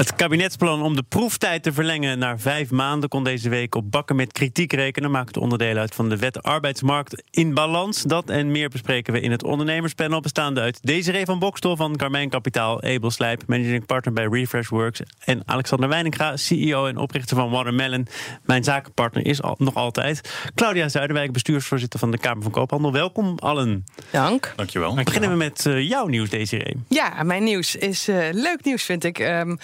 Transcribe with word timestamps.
Het 0.00 0.14
kabinetsplan 0.14 0.82
om 0.82 0.96
de 0.96 1.02
proeftijd 1.02 1.62
te 1.62 1.72
verlengen 1.72 2.18
naar 2.18 2.38
vijf 2.38 2.70
maanden 2.70 3.08
kon 3.08 3.24
deze 3.24 3.48
week 3.48 3.74
op 3.74 3.90
bakken 3.90 4.16
met 4.16 4.32
kritiek 4.32 4.72
rekenen. 4.72 5.10
Maakt 5.10 5.36
onderdeel 5.36 5.76
uit 5.76 5.94
van 5.94 6.08
de 6.08 6.16
wet 6.16 6.42
arbeidsmarkt 6.42 7.22
in 7.30 7.54
balans. 7.54 8.02
Dat 8.02 8.30
en 8.30 8.50
meer 8.50 8.68
bespreken 8.68 9.12
we 9.12 9.20
in 9.20 9.30
het 9.30 9.44
ondernemerspanel. 9.44 10.20
Bestaande 10.20 10.60
uit 10.60 10.78
Desiree 10.82 11.24
van 11.24 11.38
Bokstel 11.38 11.76
van 11.76 11.96
Carmijn 11.96 12.28
Kapitaal, 12.28 12.82
Abel 12.82 13.10
Slijp, 13.10 13.42
managing 13.46 13.86
partner 13.86 14.14
bij 14.14 14.26
Refresh 14.30 14.68
Works. 14.68 15.00
En 15.24 15.42
Alexander 15.46 15.88
Wijninga, 15.88 16.36
CEO 16.36 16.86
en 16.86 16.96
oprichter 16.96 17.36
van 17.36 17.50
Watermelon. 17.50 18.06
Mijn 18.44 18.64
zakenpartner 18.64 19.26
is 19.26 19.42
al, 19.42 19.54
nog 19.58 19.74
altijd. 19.74 20.34
Claudia 20.54 20.88
Zuiderwijk, 20.88 21.32
bestuursvoorzitter 21.32 21.98
van 21.98 22.10
de 22.10 22.18
Kamer 22.18 22.42
van 22.42 22.52
Koophandel. 22.52 22.92
Welkom 22.92 23.38
allen. 23.38 23.84
Dank. 24.10 24.52
Dankjewel. 24.56 24.94
Dan 24.94 25.04
beginnen 25.04 25.30
we 25.30 25.36
met 25.36 25.64
uh, 25.64 25.88
jouw 25.88 26.06
nieuws, 26.06 26.30
Desiree. 26.30 26.76
Ja, 26.88 27.22
mijn 27.22 27.44
nieuws 27.44 27.76
is 27.76 28.08
uh, 28.08 28.28
leuk 28.32 28.64
nieuws, 28.64 28.82
vind 28.82 29.04
ik. 29.04 29.18
Um, 29.18 29.58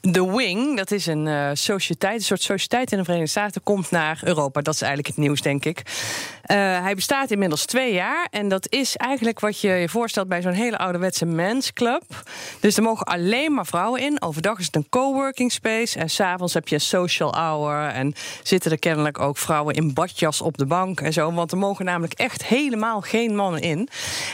The 0.00 0.36
Wing, 0.36 0.76
dat 0.76 0.90
is 0.90 1.06
een 1.06 1.26
uh, 1.26 1.48
een 1.48 1.56
soort 2.20 2.42
sociëteit 2.42 2.92
in 2.92 2.98
de 2.98 3.04
Verenigde 3.04 3.30
Staten, 3.30 3.62
komt 3.62 3.90
naar 3.90 4.20
Europa. 4.24 4.60
Dat 4.60 4.74
is 4.74 4.80
eigenlijk 4.80 5.14
het 5.14 5.24
nieuws, 5.24 5.40
denk 5.40 5.64
ik. 5.64 5.82
Uh, 6.50 6.56
hij 6.56 6.94
bestaat 6.94 7.30
inmiddels 7.30 7.64
twee 7.64 7.92
jaar. 7.92 8.26
En 8.30 8.48
dat 8.48 8.66
is 8.68 8.96
eigenlijk 8.96 9.40
wat 9.40 9.60
je 9.60 9.68
je 9.68 9.88
voorstelt 9.88 10.28
bij 10.28 10.42
zo'n 10.42 10.52
hele 10.52 10.78
ouderwetse 10.78 11.26
mensclub. 11.26 12.02
Dus 12.60 12.76
er 12.76 12.82
mogen 12.82 13.06
alleen 13.06 13.54
maar 13.54 13.66
vrouwen 13.66 14.00
in. 14.00 14.22
Overdag 14.22 14.58
is 14.58 14.66
het 14.66 14.76
een 14.76 14.88
coworking 14.88 15.52
space. 15.52 15.98
En 15.98 16.10
s'avonds 16.10 16.54
heb 16.54 16.68
je 16.68 16.74
een 16.74 16.80
social 16.80 17.34
hour. 17.34 17.88
En 17.88 18.14
zitten 18.42 18.70
er 18.70 18.78
kennelijk 18.78 19.18
ook 19.20 19.36
vrouwen 19.36 19.74
in 19.74 19.94
badjas 19.94 20.40
op 20.40 20.58
de 20.58 20.66
bank 20.66 21.00
en 21.00 21.12
zo. 21.12 21.32
Want 21.32 21.52
er 21.52 21.58
mogen 21.58 21.84
namelijk 21.84 22.12
echt 22.12 22.44
helemaal 22.44 23.00
geen 23.00 23.36
mannen 23.36 23.60
in. 23.60 23.88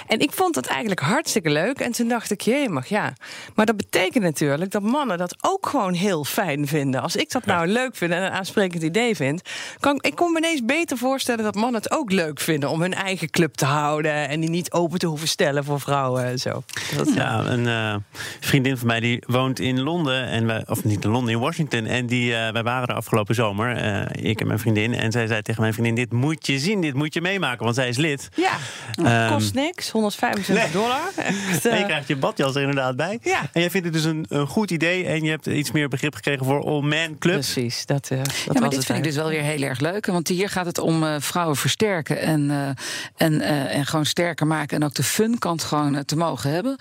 En 0.06 0.20
ik 0.20 0.32
vond 0.32 0.54
dat 0.54 0.66
eigenlijk 0.66 1.00
hartstikke 1.00 1.50
leuk. 1.50 1.80
En 1.80 1.92
toen 1.92 2.08
dacht 2.08 2.30
ik, 2.30 2.40
jee, 2.40 2.68
mag 2.68 2.86
ja. 2.86 3.12
Maar 3.54 3.66
dat 3.66 3.76
betekent 3.76 4.24
natuurlijk 4.24 4.70
dat 4.70 4.82
mannen 4.82 5.18
dat 5.18 5.36
ook 5.40 5.66
gewoon 5.66 5.94
heel 5.94 6.24
fijn 6.24 6.66
vinden. 6.66 7.02
Als 7.02 7.16
ik 7.16 7.30
dat 7.30 7.44
nou 7.46 7.66
leuk 7.66 7.96
vind 7.96 8.12
en 8.12 8.22
een 8.22 8.30
aansprekend 8.30 8.82
idee 8.82 9.16
vind, 9.16 9.42
kan 9.80 9.98
ik 10.00 10.14
kon 10.14 10.32
me 10.32 10.38
ineens 10.38 10.64
beter 10.64 10.98
voorstellen 10.98 11.44
dat 11.44 11.54
mannen 11.54 11.80
het 11.82 11.90
ook 11.90 12.02
leuk 12.10 12.40
vinden 12.40 12.70
om 12.70 12.80
hun 12.80 12.94
eigen 12.94 13.30
club 13.30 13.54
te 13.54 13.64
houden 13.64 14.28
en 14.28 14.40
die 14.40 14.50
niet 14.50 14.72
open 14.72 14.98
te 14.98 15.06
hoeven 15.06 15.28
stellen 15.28 15.64
voor 15.64 15.80
vrouwen 15.80 16.24
en 16.24 16.38
zo. 16.38 16.62
Dat, 16.96 17.14
ja, 17.14 17.44
een 17.46 17.66
uh, 17.66 17.94
vriendin 18.40 18.76
van 18.76 18.86
mij 18.86 19.00
die 19.00 19.22
woont 19.26 19.60
in 19.60 19.80
Londen 19.80 20.26
en 20.26 20.46
wij, 20.46 20.64
of 20.66 20.84
niet 20.84 21.04
in 21.04 21.10
Londen, 21.10 21.34
in 21.34 21.40
Washington. 21.40 21.86
En 21.86 22.06
die, 22.06 22.30
uh, 22.30 22.48
wij 22.50 22.62
waren 22.62 22.88
er 22.88 22.94
afgelopen 22.94 23.34
zomer, 23.34 23.84
uh, 23.84 24.30
ik 24.30 24.40
en 24.40 24.46
mijn 24.46 24.58
vriendin. 24.58 24.94
En 24.94 25.12
zij 25.12 25.26
zei 25.26 25.42
tegen 25.42 25.60
mijn 25.60 25.72
vriendin: 25.72 25.94
Dit 25.94 26.12
moet 26.12 26.46
je 26.46 26.58
zien, 26.58 26.80
dit 26.80 26.94
moet 26.94 27.14
je 27.14 27.20
meemaken, 27.20 27.64
want 27.64 27.76
zij 27.76 27.88
is 27.88 27.96
lid. 27.96 28.28
Ja, 28.34 29.26
um, 29.26 29.32
kost 29.32 29.54
niks, 29.54 29.90
125 29.90 30.64
nee. 30.64 30.72
dollar. 30.72 31.10
Echt, 31.16 31.66
en 31.66 31.78
je 31.78 31.84
krijgt 31.84 32.08
je 32.08 32.16
badjas 32.16 32.54
er 32.54 32.60
inderdaad 32.60 32.96
bij. 32.96 33.18
Ja. 33.22 33.40
En 33.52 33.60
jij 33.60 33.70
vindt 33.70 33.86
het 33.86 33.94
dus 33.94 34.04
een, 34.04 34.24
een 34.28 34.46
goed 34.46 34.70
idee 34.70 35.04
en 35.06 35.22
je 35.22 35.30
hebt 35.30 35.46
iets 35.46 35.72
meer 35.72 35.88
begrip 35.88 36.14
gekregen 36.14 36.46
voor 36.46 36.64
All 36.64 36.80
Man 36.80 37.18
Club. 37.18 37.34
Precies, 37.34 37.86
dat, 37.86 38.10
uh, 38.12 38.18
dat 38.18 38.34
ja, 38.52 38.60
maar 38.60 38.70
dit 38.70 38.84
vind 38.84 38.98
ik 38.98 39.04
dus 39.04 39.16
wel 39.16 39.28
weer 39.28 39.42
heel 39.42 39.62
erg 39.62 39.80
leuk. 39.80 40.06
Want 40.06 40.28
hier 40.28 40.48
gaat 40.48 40.66
het 40.66 40.78
om 40.78 41.02
uh, 41.02 41.14
vrouwen 41.18 41.56
versterken 41.56 41.93
en, 42.02 42.40
uh, 42.50 42.68
en, 43.16 43.40
en 43.70 43.86
gewoon 43.86 44.06
sterker 44.06 44.46
maken. 44.46 44.76
En 44.76 44.84
ook 44.84 44.94
de 44.94 45.02
fun 45.02 45.38
kant 45.38 45.62
gewoon 45.62 46.04
te 46.04 46.16
mogen 46.16 46.50
hebben. 46.50 46.76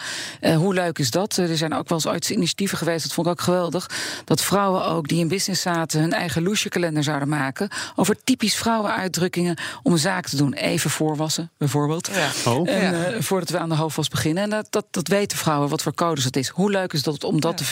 hoe 0.55 0.73
leuk 0.73 0.99
is 0.99 1.11
dat? 1.11 1.37
er 1.37 1.57
zijn 1.57 1.73
ook 1.73 1.89
wel 1.89 1.97
eens 1.97 2.07
ooit 2.07 2.29
initiatieven 2.29 2.77
geweest, 2.77 3.03
dat 3.03 3.13
vond 3.13 3.27
ik 3.27 3.33
ook 3.33 3.41
geweldig. 3.41 3.89
Dat 4.25 4.41
vrouwen 4.41 4.85
ook 4.85 5.07
die 5.07 5.19
in 5.19 5.27
business 5.27 5.61
zaten 5.61 5.99
hun 5.99 6.13
eigen 6.13 6.43
loesje 6.43 6.69
kalender 6.69 7.03
zouden 7.03 7.29
maken. 7.29 7.69
Over 7.95 8.15
typisch 8.23 8.55
vrouwenuitdrukkingen 8.55 9.57
om 9.83 9.91
een 9.91 9.97
zaak 9.97 10.27
te 10.27 10.35
doen. 10.35 10.53
Even 10.53 10.89
voorwassen, 10.89 11.51
bijvoorbeeld. 11.57 12.09
Ja. 12.13 12.51
Oh. 12.51 12.69
En, 12.69 13.23
voordat 13.23 13.49
we 13.49 13.59
aan 13.59 13.69
de 13.69 13.75
hoofdwas 13.75 14.07
beginnen. 14.07 14.43
En 14.43 14.49
dat, 14.49 14.67
dat, 14.69 14.85
dat 14.91 15.07
weten 15.07 15.37
vrouwen 15.37 15.69
wat 15.69 15.81
voor 15.81 15.93
codes 15.93 16.23
het 16.23 16.35
is. 16.35 16.47
Hoe 16.47 16.71
leuk 16.71 16.93
is 16.93 17.03
dat 17.03 17.23
om 17.23 17.41
dat 17.41 17.57
te, 17.57 17.63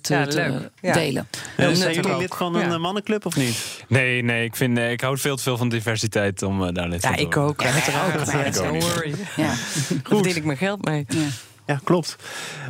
te, 0.00 0.14
ja, 0.14 0.26
te 0.26 0.68
delen. 0.80 1.28
Ja. 1.56 1.74
Zijn 1.74 1.94
jullie 1.94 2.16
lid 2.16 2.34
van 2.34 2.54
een 2.54 2.70
ja. 2.70 2.78
mannenclub 2.78 3.26
of 3.26 3.36
niet? 3.36 3.84
Nee, 3.88 4.22
nee 4.22 4.44
ik, 4.44 4.56
vind, 4.56 4.78
ik 4.78 5.00
hou 5.00 5.18
veel 5.18 5.36
te 5.36 5.42
veel 5.42 5.56
van 5.56 5.68
diversiteit 5.68 6.42
om 6.42 6.62
uh, 6.62 6.68
daar 6.72 6.88
Ja, 6.98 7.16
ik 7.16 7.36
ook. 7.36 7.62
Ja, 7.62 7.68
ja, 7.68 8.44
ja, 8.44 8.50
don't 8.50 8.82
worry. 8.82 9.14
Ja. 9.36 9.46
Daar 9.46 9.54
verdien 10.02 10.36
ik 10.36 10.44
mijn 10.44 10.58
geld 10.58 10.84
mee. 10.84 11.04
Ja. 11.08 11.18
Ja, 11.66 11.80
klopt. 11.84 12.16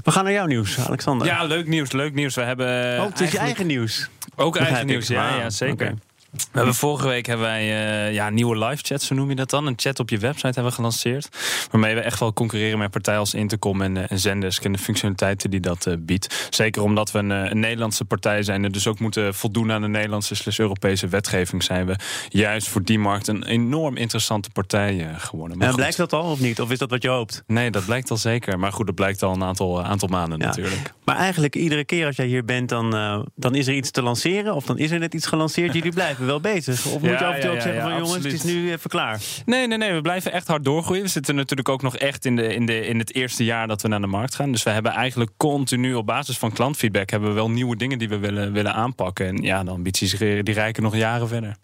We 0.03 0.11
gaan 0.11 0.25
naar 0.25 0.33
jouw 0.33 0.47
nieuws, 0.47 0.79
Alexander. 0.79 1.27
Ja, 1.27 1.45
leuk 1.45 1.67
nieuws, 1.67 1.93
leuk 1.93 2.15
nieuws. 2.15 2.35
We 2.35 2.43
hebben 2.43 2.99
oh, 3.01 3.07
het 3.07 3.21
is 3.21 3.31
je 3.31 3.39
eigen 3.39 3.67
nieuws. 3.67 4.09
Ook 4.37 4.57
eigen 4.57 4.87
nieuws, 4.87 5.07
ja, 5.07 5.37
ja 5.37 5.51
zeker. 5.51 5.87
Okay. 5.87 5.99
We 6.31 6.39
hebben 6.53 6.75
vorige 6.75 7.09
week 7.09 7.27
hebben 7.27 7.47
wij 7.47 7.63
uh, 7.63 8.15
ja, 8.15 8.31
nieuwe 8.31 8.59
live 8.59 8.83
chats, 8.83 9.07
zo 9.07 9.15
noem 9.15 9.29
je 9.29 9.35
dat 9.35 9.51
dan. 9.51 9.67
Een 9.67 9.75
chat 9.77 9.99
op 9.99 10.11
je 10.11 10.19
website 10.19 10.47
hebben 10.47 10.65
we 10.65 10.73
gelanceerd. 10.73 11.29
Waarmee 11.71 11.95
we 11.95 12.01
echt 12.01 12.21
wel 12.21 12.33
concurreren 12.33 12.79
met 12.79 12.91
partijen 12.91 13.21
als 13.21 13.35
Intercom 13.35 13.83
en, 13.83 13.97
uh, 13.97 14.11
en 14.11 14.19
Zendesk. 14.19 14.65
En 14.65 14.73
de 14.73 14.79
functionaliteiten 14.79 15.51
die 15.51 15.61
dat 15.61 15.87
uh, 15.87 15.95
biedt. 15.99 16.49
Zeker 16.51 16.83
omdat 16.83 17.11
we 17.11 17.19
een, 17.19 17.31
een, 17.31 17.61
Nederlandse 17.61 18.05
partij 18.05 18.43
zijn. 18.43 18.65
En 18.65 18.73
dus 18.73 18.87
ook 18.87 18.99
moeten 18.99 19.35
voldoen 19.35 19.73
aan 19.73 19.81
de 19.81 19.89
Nederlandse 19.89 20.35
slash 20.35 20.59
Europese 20.59 21.09
wetgeving. 21.09 21.63
Zijn 21.63 21.87
we 21.87 21.97
juist 22.29 22.69
voor 22.69 22.83
die 22.83 22.99
markt 22.99 23.29
een 23.29 23.45
enorm 23.45 23.97
interessante 23.97 24.51
partij 24.51 25.15
geworden. 25.19 25.59
Maar 25.59 25.69
en 25.69 25.75
blijkt 25.75 25.97
dat 25.97 26.13
al 26.13 26.31
of 26.31 26.41
niet? 26.41 26.61
Of 26.61 26.71
is 26.71 26.79
dat 26.79 26.91
wat 26.91 27.03
je 27.03 27.09
hoopt? 27.09 27.43
Nee, 27.47 27.71
dat 27.71 27.85
blijkt 27.85 28.11
al 28.11 28.17
zeker. 28.17 28.59
Maar 28.59 28.73
goed, 28.73 28.87
dat 28.87 28.95
blijkt 28.95 29.23
al 29.23 29.33
een 29.33 29.45
aantal, 29.45 29.83
aantal 29.83 30.09
maanden 30.09 30.39
ja. 30.39 30.47
natuurlijk. 30.47 30.93
Maar 31.05 31.17
eigenlijk 31.17 31.57
iedere 31.57 31.85
keer 31.85 32.07
als 32.07 32.17
jij 32.17 32.27
hier 32.27 32.45
bent, 32.45 32.69
dan, 32.69 32.91
dan 33.35 33.55
is 33.55 33.67
er 33.67 33.75
iets 33.75 33.91
te 33.91 34.03
lanceren. 34.03 34.55
Of 34.55 34.65
dan 34.67 34.79
is 34.79 34.91
er 34.91 34.99
net 34.99 35.15
iets 35.15 35.27
gelanceerd. 35.27 35.75
Jullie 35.75 35.93
blijven 35.93 36.20
wel 36.27 36.41
bezig? 36.41 36.87
Of 36.87 37.01
moet 37.01 37.11
je 37.11 37.25
af 37.25 37.35
en 37.35 37.41
toe 37.41 37.51
ook 37.51 37.61
zeggen 37.61 37.83
van 37.83 37.93
jongens, 37.93 38.25
het 38.25 38.33
is 38.33 38.43
nu 38.43 38.73
even 38.73 38.91
klaar? 38.91 39.21
Nee, 39.47 39.67
nee, 39.67 39.79
nee. 39.79 39.93
We 39.93 40.01
blijven 40.01 40.33
echt 40.33 40.47
hard 40.47 40.65
doorgroeien. 40.65 41.03
We 41.03 41.09
zitten 41.09 41.35
natuurlijk 41.35 41.69
ook 41.69 41.83
nog 41.83 41.97
echt 41.97 42.25
in, 42.25 42.37
de, 42.37 42.55
in, 42.55 42.67
de, 42.67 42.87
in 42.87 42.99
het 42.99 43.15
eerste 43.15 43.45
jaar 43.45 43.67
dat 43.67 43.83
we 43.83 43.89
naar 43.89 44.01
de 44.01 44.07
markt 44.07 44.35
gaan. 44.35 44.53
Dus 44.53 44.63
we 44.63 44.71
hebben 44.71 44.93
eigenlijk 44.93 45.31
continu 45.37 45.95
op 45.95 46.07
basis 46.07 46.39
van 46.39 46.53
klantfeedback... 46.53 47.11
hebben 47.11 47.29
we 47.29 47.35
wel 47.35 47.51
nieuwe 47.51 47.77
dingen 47.77 47.99
die 47.99 48.09
we 48.09 48.19
willen, 48.19 48.53
willen 48.53 48.75
aanpakken. 48.75 49.27
En 49.27 49.37
ja, 49.37 49.65
de 49.65 49.71
ambities 49.71 50.19
die 50.19 50.53
reiken 50.53 50.83
nog 50.83 50.97
jaren 50.97 51.29
verder. 51.29 51.57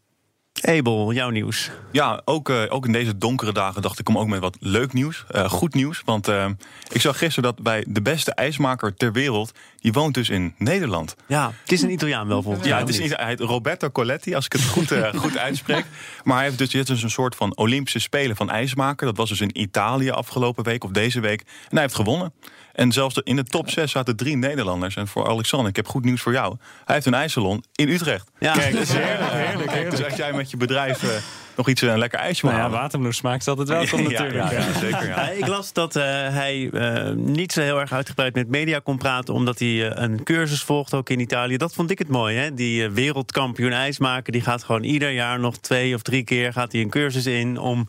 Abel, 0.60 1.12
jouw 1.12 1.30
nieuws. 1.30 1.70
Ja, 1.92 2.22
ook, 2.24 2.48
uh, 2.48 2.62
ook 2.68 2.86
in 2.86 2.92
deze 2.92 3.18
donkere 3.18 3.52
dagen 3.52 3.82
dacht 3.82 3.98
ik 3.98 4.04
kom 4.04 4.18
ook 4.18 4.26
met 4.26 4.40
wat 4.40 4.56
leuk 4.60 4.92
nieuws. 4.92 5.24
Uh, 5.30 5.50
goed 5.50 5.74
nieuws, 5.74 6.02
want 6.04 6.28
uh, 6.28 6.46
ik 6.92 7.00
zag 7.00 7.18
gisteren 7.18 7.54
dat 7.54 7.62
bij 7.62 7.84
de 7.88 8.02
beste 8.02 8.32
ijsmaker 8.32 8.94
ter 8.94 9.12
wereld... 9.12 9.52
die 9.80 9.92
woont 9.92 10.14
dus 10.14 10.28
in 10.28 10.54
Nederland. 10.58 11.16
Ja, 11.26 11.52
het 11.62 11.72
is 11.72 11.82
een 11.82 11.90
Italiaan 11.90 12.28
wel 12.28 12.42
volgens 12.42 12.64
mij. 12.64 12.72
Ja, 12.72 12.80
het 12.80 12.88
is 12.88 12.98
hij 12.98 13.26
heet 13.26 13.40
Roberto 13.40 13.90
Coletti, 13.90 14.34
als 14.34 14.44
ik 14.44 14.52
het 14.52 14.64
goed, 14.64 14.92
goed 15.22 15.38
uitspreek. 15.38 15.84
Maar 16.24 16.36
hij 16.36 16.44
heeft 16.44 16.58
dus, 16.58 16.70
dit 16.70 16.88
is 16.88 17.02
een 17.02 17.10
soort 17.10 17.34
van 17.34 17.56
Olympische 17.56 17.98
Spelen 17.98 18.36
van 18.36 18.50
ijsmaker. 18.50 19.06
Dat 19.06 19.16
was 19.16 19.28
dus 19.28 19.40
in 19.40 19.60
Italië 19.60 20.10
afgelopen 20.10 20.64
week 20.64 20.84
of 20.84 20.90
deze 20.90 21.20
week. 21.20 21.40
En 21.40 21.46
hij 21.70 21.80
heeft 21.80 21.94
gewonnen. 21.94 22.32
En 22.76 22.92
zelfs 22.92 23.20
in 23.24 23.36
de 23.36 23.44
top 23.44 23.70
6 23.70 23.90
zaten 23.90 24.16
drie 24.16 24.36
Nederlanders. 24.36 24.96
En 24.96 25.08
voor 25.08 25.28
Alexander, 25.28 25.68
ik 25.68 25.76
heb 25.76 25.88
goed 25.88 26.04
nieuws 26.04 26.20
voor 26.20 26.32
jou. 26.32 26.56
Hij 26.84 26.94
heeft 26.94 27.06
een 27.06 27.14
ijssalon 27.14 27.64
in 27.74 27.88
Utrecht. 27.88 28.30
Ja. 28.38 28.52
Kijk, 28.52 28.72
dat 28.72 28.82
is 28.82 28.92
heerlijk, 28.92 29.32
heerlijk, 29.32 29.70
heerlijk. 29.70 29.96
Dus 29.96 30.04
als 30.04 30.16
jij 30.16 30.32
met 30.32 30.50
je 30.50 30.56
bedrijf 30.56 31.02
uh, 31.02 31.10
nog 31.56 31.68
iets 31.68 31.80
een 31.80 31.98
lekker 31.98 32.18
ijsje 32.18 32.46
nou 32.46 32.58
ja, 32.58 32.70
waterbloes 32.70 33.16
smaakt 33.16 33.48
altijd 33.48 33.68
welkom 33.68 33.98
ja, 33.98 34.08
natuurlijk. 34.08 34.50
Ja, 34.50 34.58
ja, 34.58 34.72
zeker, 34.78 35.06
ja. 35.06 35.30
Ik 35.30 35.46
las 35.46 35.72
dat 35.72 35.96
uh, 35.96 36.02
hij 36.28 36.70
uh, 36.72 37.10
niet 37.14 37.52
zo 37.52 37.60
heel 37.60 37.80
erg 37.80 37.92
uitgebreid 37.92 38.34
met 38.34 38.48
media 38.48 38.78
kon 38.78 38.98
praten... 38.98 39.34
omdat 39.34 39.58
hij 39.58 39.68
uh, 39.68 39.90
een 39.94 40.22
cursus 40.22 40.62
volgt, 40.62 40.94
ook 40.94 41.10
in 41.10 41.20
Italië. 41.20 41.56
Dat 41.56 41.74
vond 41.74 41.90
ik 41.90 41.98
het 41.98 42.08
mooi, 42.08 42.36
hè? 42.36 42.54
Die 42.54 42.90
wereldkampioen 42.90 43.72
ijsmaker... 43.72 44.32
die 44.32 44.42
gaat 44.42 44.64
gewoon 44.64 44.82
ieder 44.82 45.10
jaar 45.10 45.40
nog 45.40 45.58
twee 45.58 45.94
of 45.94 46.02
drie 46.02 46.24
keer 46.24 46.52
gaat 46.52 46.72
hij 46.72 46.80
een 46.80 46.90
cursus 46.90 47.26
in... 47.26 47.58
om 47.58 47.88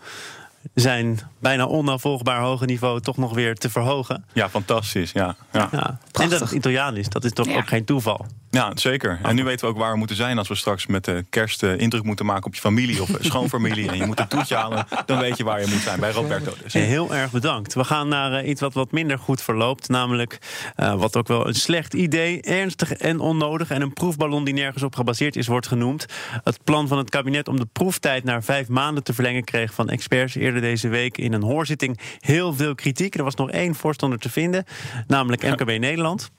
zijn 0.73 1.19
bijna 1.39 1.65
onafvolgbaar 1.65 2.41
hoge 2.41 2.65
niveau 2.65 3.01
toch 3.01 3.17
nog 3.17 3.33
weer 3.33 3.55
te 3.55 3.69
verhogen. 3.69 4.25
Ja, 4.33 4.49
fantastisch. 4.49 5.11
Ja, 5.11 5.35
ja. 5.51 5.69
ja. 5.71 5.97
En 6.11 6.29
dat 6.29 6.39
het 6.39 6.51
Italiaan 6.51 6.97
is, 6.97 7.09
dat 7.09 7.23
is 7.23 7.31
toch 7.31 7.47
ja. 7.47 7.55
ook 7.55 7.67
geen 7.67 7.85
toeval. 7.85 8.25
Ja, 8.49 8.71
zeker. 8.75 9.19
En 9.23 9.35
nu 9.35 9.43
weten 9.43 9.65
we 9.65 9.71
ook 9.73 9.77
waar 9.77 9.91
we 9.91 9.97
moeten 9.97 10.15
zijn 10.15 10.37
als 10.37 10.47
we 10.47 10.55
straks 10.55 10.85
met 10.85 11.05
de 11.05 11.25
kerst 11.29 11.63
uh, 11.63 11.77
indruk 11.77 12.03
moeten 12.03 12.25
maken 12.25 12.45
op 12.45 12.55
je 12.55 12.61
familie 12.61 13.01
of 13.01 13.09
schoonfamilie. 13.19 13.89
en 13.89 13.97
je 13.97 14.05
moet 14.05 14.19
een 14.19 14.27
toetje 14.27 14.55
halen, 14.55 14.85
dan 15.05 15.19
weet 15.19 15.37
je 15.37 15.43
waar 15.43 15.61
je 15.61 15.67
moet 15.67 15.81
zijn 15.81 15.99
bij 15.99 16.11
Roberto. 16.11 16.53
Dus. 16.63 16.73
Heel 16.73 17.15
erg 17.15 17.31
bedankt. 17.31 17.73
We 17.73 17.83
gaan 17.83 18.07
naar 18.07 18.43
uh, 18.43 18.49
iets 18.49 18.61
wat 18.61 18.73
wat 18.73 18.91
minder 18.91 19.19
goed 19.19 19.41
verloopt. 19.41 19.89
Namelijk 19.89 20.37
uh, 20.77 20.93
wat 20.93 21.15
ook 21.15 21.27
wel 21.27 21.47
een 21.47 21.55
slecht 21.55 21.93
idee, 21.93 22.41
ernstig 22.41 22.91
en 22.91 23.19
onnodig. 23.19 23.69
En 23.69 23.81
een 23.81 23.93
proefballon 23.93 24.43
die 24.43 24.53
nergens 24.53 24.83
op 24.83 24.95
gebaseerd 24.95 25.35
is, 25.35 25.47
wordt 25.47 25.67
genoemd. 25.67 26.05
Het 26.43 26.59
plan 26.63 26.87
van 26.87 26.97
het 26.97 27.09
kabinet 27.09 27.47
om 27.47 27.59
de 27.59 27.67
proeftijd 27.73 28.23
naar 28.23 28.43
vijf 28.43 28.67
maanden 28.67 29.03
te 29.03 29.13
verlengen 29.13 29.43
kreeg 29.43 29.73
van 29.73 29.89
experts 29.89 30.35
eerder 30.35 30.56
deze 30.61 30.87
week 30.87 31.17
in 31.17 31.33
een 31.33 31.43
hoorzitting 31.43 31.99
heel 32.19 32.53
veel 32.53 32.75
kritiek. 32.75 33.15
Er 33.15 33.23
was 33.23 33.35
nog 33.35 33.51
één 33.51 33.75
voorstander 33.75 34.19
te 34.19 34.29
vinden, 34.29 34.65
namelijk 35.07 35.43
MKB 35.43 35.79
Nederland. 35.79 36.31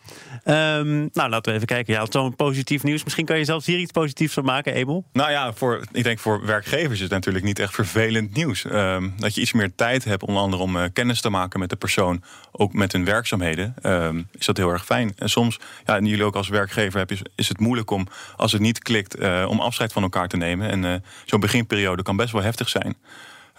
Um, 0.45 1.09
nou, 1.13 1.29
laten 1.29 1.43
we 1.43 1.53
even 1.53 1.67
kijken. 1.67 1.95
Ja, 1.95 2.07
zo'n 2.11 2.37
positief 2.37 2.83
nieuws. 2.83 3.05
Misschien 3.05 3.25
kan 3.25 3.39
je 3.39 3.45
zelfs 3.45 3.67
hier 3.67 3.79
iets 3.79 3.93
positiefs 3.93 4.35
van 4.35 4.45
maken, 4.45 4.75
Emel. 4.75 5.05
Nou 5.13 5.31
ja, 5.31 5.53
voor, 5.53 5.85
ik 5.93 6.05
denk 6.05 6.19
voor 6.19 6.47
werkgevers 6.47 6.95
is 6.95 7.01
het 7.01 7.11
natuurlijk 7.11 7.45
niet 7.45 7.59
echt 7.59 7.75
vervelend 7.75 8.35
nieuws. 8.35 8.65
Ehm, 8.65 9.09
dat 9.17 9.35
je 9.35 9.41
iets 9.41 9.53
meer 9.53 9.75
tijd 9.75 10.05
hebt, 10.05 10.23
onder 10.23 10.43
andere 10.43 10.63
om 10.63 10.77
uh, 10.77 10.85
kennis 10.93 11.21
te 11.21 11.31
maken 11.31 11.61
met 11.61 11.71
de 11.71 11.77
persoon, 11.77 12.23
ook 12.53 12.73
met 12.73 12.93
hun 12.93 13.05
werkzaamheden, 13.05 13.75
um, 13.83 14.29
is 14.39 14.47
dat 14.47 14.57
heel 14.57 14.71
erg 14.71 14.85
fijn. 14.85 15.13
En 15.17 15.31
soms, 15.31 15.59
ja, 15.85 15.97
en 15.97 16.07
jullie 16.07 16.25
ook 16.25 16.37
als 16.37 16.49
werkgever, 16.49 16.99
heb, 16.99 17.11
is, 17.11 17.23
is 17.35 17.49
het 17.49 17.61
moeilijk 17.61 17.91
om, 17.91 18.09
als 18.37 18.53
het 18.53 18.61
niet 18.61 18.79
klikt, 18.79 19.21
uh, 19.21 19.47
om 19.49 19.61
afscheid 19.61 19.93
van 19.93 20.03
elkaar 20.03 20.29
te 20.29 20.37
nemen. 20.37 20.71
En 20.71 20.85
uh, 20.85 20.95
zo'n 21.25 21.41
beginperiode 21.41 22.03
kan 22.03 22.17
best 22.17 22.33
wel 22.33 22.43
heftig 22.43 22.69
zijn. 22.69 22.97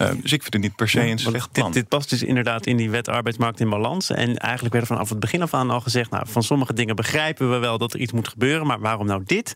Uh, 0.01 0.07
dus 0.21 0.31
ik 0.31 0.41
vind 0.41 0.53
het 0.53 0.61
niet 0.61 0.75
per 0.75 0.89
se 0.89 1.01
een 1.01 1.19
slecht 1.19 1.51
plan. 1.51 1.65
Dit, 1.65 1.73
dit, 1.73 1.87
past 1.87 2.09
dus 2.09 2.23
inderdaad 2.23 2.65
in 2.65 2.77
die 2.77 2.89
wet 2.89 3.07
arbeidsmarkt 3.07 3.59
in 3.59 3.69
balans. 3.69 4.09
En 4.09 4.37
eigenlijk 4.37 4.73
werd 4.73 4.87
er 4.87 4.93
vanaf 4.93 5.09
het 5.09 5.19
begin 5.19 5.41
af 5.41 5.53
aan 5.53 5.69
al 5.69 5.81
gezegd... 5.81 6.11
nou, 6.11 6.23
van 6.27 6.43
sommige 6.43 6.73
dingen 6.73 6.95
begrijpen 6.95 7.51
we 7.51 7.57
wel 7.57 7.77
dat 7.77 7.93
er 7.93 7.99
iets 7.99 8.11
moet 8.11 8.27
gebeuren... 8.27 8.67
maar 8.67 8.79
waarom 8.79 9.05
nou 9.05 9.21
dit? 9.25 9.55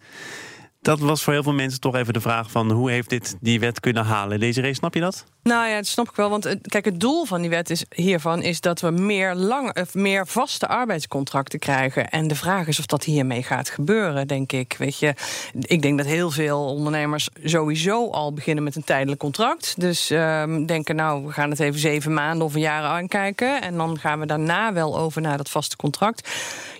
Dat 0.82 1.00
was 1.00 1.24
voor 1.24 1.34
heel 1.34 1.44
veel 1.44 1.54
mensen 1.54 1.80
toch 1.80 1.96
even 1.96 2.14
de 2.14 2.22
vraag 2.22 2.52
van... 2.52 2.72
hoe 2.72 2.92
heeft 2.92 3.10
dit 3.10 3.38
die 3.42 3.60
wet 3.60 3.80
kunnen 3.80 4.06
halen? 4.06 4.40
Deze 4.40 4.62
race, 4.62 4.74
snap 4.74 4.94
je 4.94 5.00
dat? 5.00 5.26
Nou 5.44 5.70
ja, 5.70 5.76
dat 5.76 5.86
snap 5.86 6.10
ik 6.10 6.16
wel. 6.16 6.30
Want 6.30 6.56
kijk, 6.62 6.86
het 6.86 7.00
doel 7.00 7.26
van 7.26 7.42
die 7.42 7.50
wet 7.50 7.70
is, 7.70 7.86
hiervan 7.96 8.42
is 8.42 8.62
dat 8.62 8.82
we 8.82 8.90
meer, 8.90 9.36
lang, 9.36 9.80
of 9.80 9.94
meer 9.94 10.28
vaste 10.28 10.68
arbeidscontracten 10.68 11.60
krijgen. 11.60 12.10
En 12.10 12.28
de 12.28 12.36
vraag 12.36 12.68
is 12.68 12.80
of 12.80 12.86
dat 12.86 13.04
hiermee 13.04 13.44
gaat 13.44 13.70
gebeuren, 13.70 14.28
denk 14.28 14.52
ik. 14.52 14.76
Weet 14.78 15.00
je, 15.00 15.14
ik 15.60 15.82
denk 15.82 15.98
dat 15.98 16.08
heel 16.08 16.32
veel 16.32 16.66
ondernemers 16.66 17.30
sowieso 17.44 18.10
al 18.10 18.34
beginnen 18.34 18.64
met 18.64 18.76
een 18.76 18.84
tijdelijk 18.84 19.20
contract. 19.20 19.74
Dus 19.78 20.10
um, 20.10 20.66
denken, 20.66 20.96
nou, 20.96 21.26
we 21.26 21.32
gaan 21.32 21.50
het 21.50 21.60
even 21.60 21.80
zeven 21.80 22.14
maanden 22.14 22.46
of 22.46 22.54
een 22.54 22.62
jaar 22.62 22.84
aankijken. 22.84 23.62
En 23.62 23.78
dan 23.78 24.00
gaan 24.00 24.20
we 24.20 24.26
daarna 24.26 24.74
wel 24.74 24.98
over 24.98 25.22
naar 25.22 25.38
dat 25.38 25.50
vaste 25.50 25.76
contract. 25.76 26.30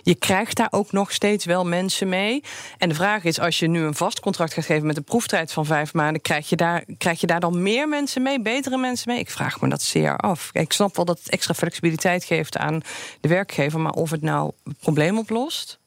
Je 0.02 0.14
krijgt 0.14 0.56
daar 0.56 0.68
ook 0.70 0.92
nog 0.92 1.12
steeds 1.12 1.44
wel 1.44 1.64
mensen 1.64 2.08
mee. 2.08 2.42
En 2.78 2.88
de 2.88 2.94
vraag 2.94 3.24
is, 3.24 3.40
als 3.40 3.58
je 3.58 3.66
nu 3.66 3.82
een 3.82 3.94
vast 3.94 4.20
contract 4.20 4.52
gaat 4.52 4.64
geven 4.64 4.86
met 4.86 4.96
een 4.96 5.04
proeftijd 5.04 5.52
van 5.52 5.66
vijf 5.66 5.92
maanden, 5.92 6.22
krijg 6.22 6.48
je 6.48 6.56
daar, 6.56 6.84
krijg 6.98 7.20
je 7.20 7.26
daar 7.26 7.40
dan 7.40 7.62
meer 7.62 7.88
mensen 7.88 8.22
mee? 8.22 8.40
Betere 8.54 8.78
mensen 8.78 9.10
mee? 9.10 9.18
Ik 9.18 9.30
vraag 9.30 9.60
me 9.60 9.68
dat 9.68 9.82
zeer 9.82 10.16
af. 10.16 10.50
Ik 10.52 10.72
snap 10.72 10.96
wel 10.96 11.04
dat 11.04 11.18
het 11.18 11.30
extra 11.30 11.54
flexibiliteit 11.54 12.24
geeft 12.24 12.56
aan 12.56 12.80
de 13.20 13.28
werkgever, 13.28 13.80
maar 13.80 13.92
of 13.92 14.10
het 14.10 14.22
nou 14.22 14.52
het 14.64 14.78
probleem 14.78 15.18
oplost. 15.18 15.78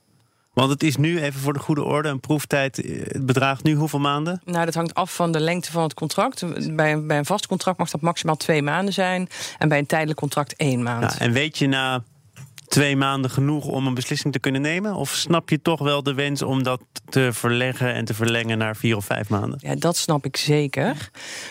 Want 0.54 0.69
het 0.69 0.84
is 0.84 0.96
nu, 0.96 1.22
even 1.22 1.40
voor 1.40 1.54
de 1.54 1.60
goede 1.60 1.84
orde, 1.84 2.10
een 2.10 2.19
proeftijd. 2.19 2.75
Het 2.78 3.25
bedraagt 3.25 3.64
nu 3.64 3.74
hoeveel 3.74 4.00
maanden? 4.00 4.42
Nou, 4.46 4.66
dat 4.66 4.74
hangt 4.74 4.94
af 4.94 5.16
van 5.16 5.31
de 5.31 5.40
lengte 5.40 5.72
van 5.72 5.84
het 5.84 5.94
contract. 5.94 6.44
Bij 6.75 6.92
een, 6.92 7.08
bij 7.08 7.18
een 7.18 7.25
vast 7.25 7.48
contract 7.48 7.78
mag 7.78 7.90
dat 7.90 8.02
maximaal 8.02 8.36
twee 8.36 8.62
maanden 8.62 8.94
zijn. 8.94 9.30
En 9.58 9.69
bij 9.69 9.78
een 9.78 9.86
tijdelijk 9.86 10.19
contract 10.19 10.56
één 10.56 10.84
maand. 10.84 11.18
En 11.18 11.31
weet 11.31 11.58
je 11.58 11.68
na 11.68 12.04
twee 12.68 12.96
maanden 12.96 13.31
genoeg 13.31 13.66
om 13.66 13.88
een 13.88 13.94
beslissing 13.94 14.34
te 14.34 14.40
kunnen 14.40 14.62
nemen? 14.62 14.96
Of 14.96 15.10
snap 15.10 15.50
je 15.50 15.62
toch 15.62 15.80
wel 15.80 16.04
de 16.04 16.14
wens 16.14 16.42
om 16.42 16.64
dat 16.64 16.81
te 17.10 17.30
verleggen 17.34 17.94
en 17.94 18.06
te 18.06 18.14
verlengen 18.14 18.58
naar 18.58 18.75
vier 18.75 18.96
of 18.96 19.06
vijf 19.06 19.30
maanden? 19.30 19.60
Ja, 19.62 19.75
dat 19.75 19.98
snap 19.98 20.25
ik 20.25 20.38
zeker. 20.38 21.10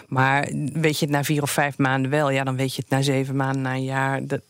Maar 0.08 0.48
weet 0.72 0.98
je 0.98 1.04
het 1.04 1.14
na 1.14 1.24
vier 1.24 1.42
of 1.42 1.50
vijf 1.50 1.78
maanden 1.78 2.10
wel? 2.10 2.30
Ja, 2.30 2.44
dan 2.44 2.56
weet 2.56 2.74
je 2.74 2.82
het 2.82 2.90
na 2.90 3.02
zeven 3.02 3.36
maanden, 3.36 3.62
na 3.62 3.74
een 3.74 3.84
jaar. 3.84 4.26
Dat, 4.26 4.40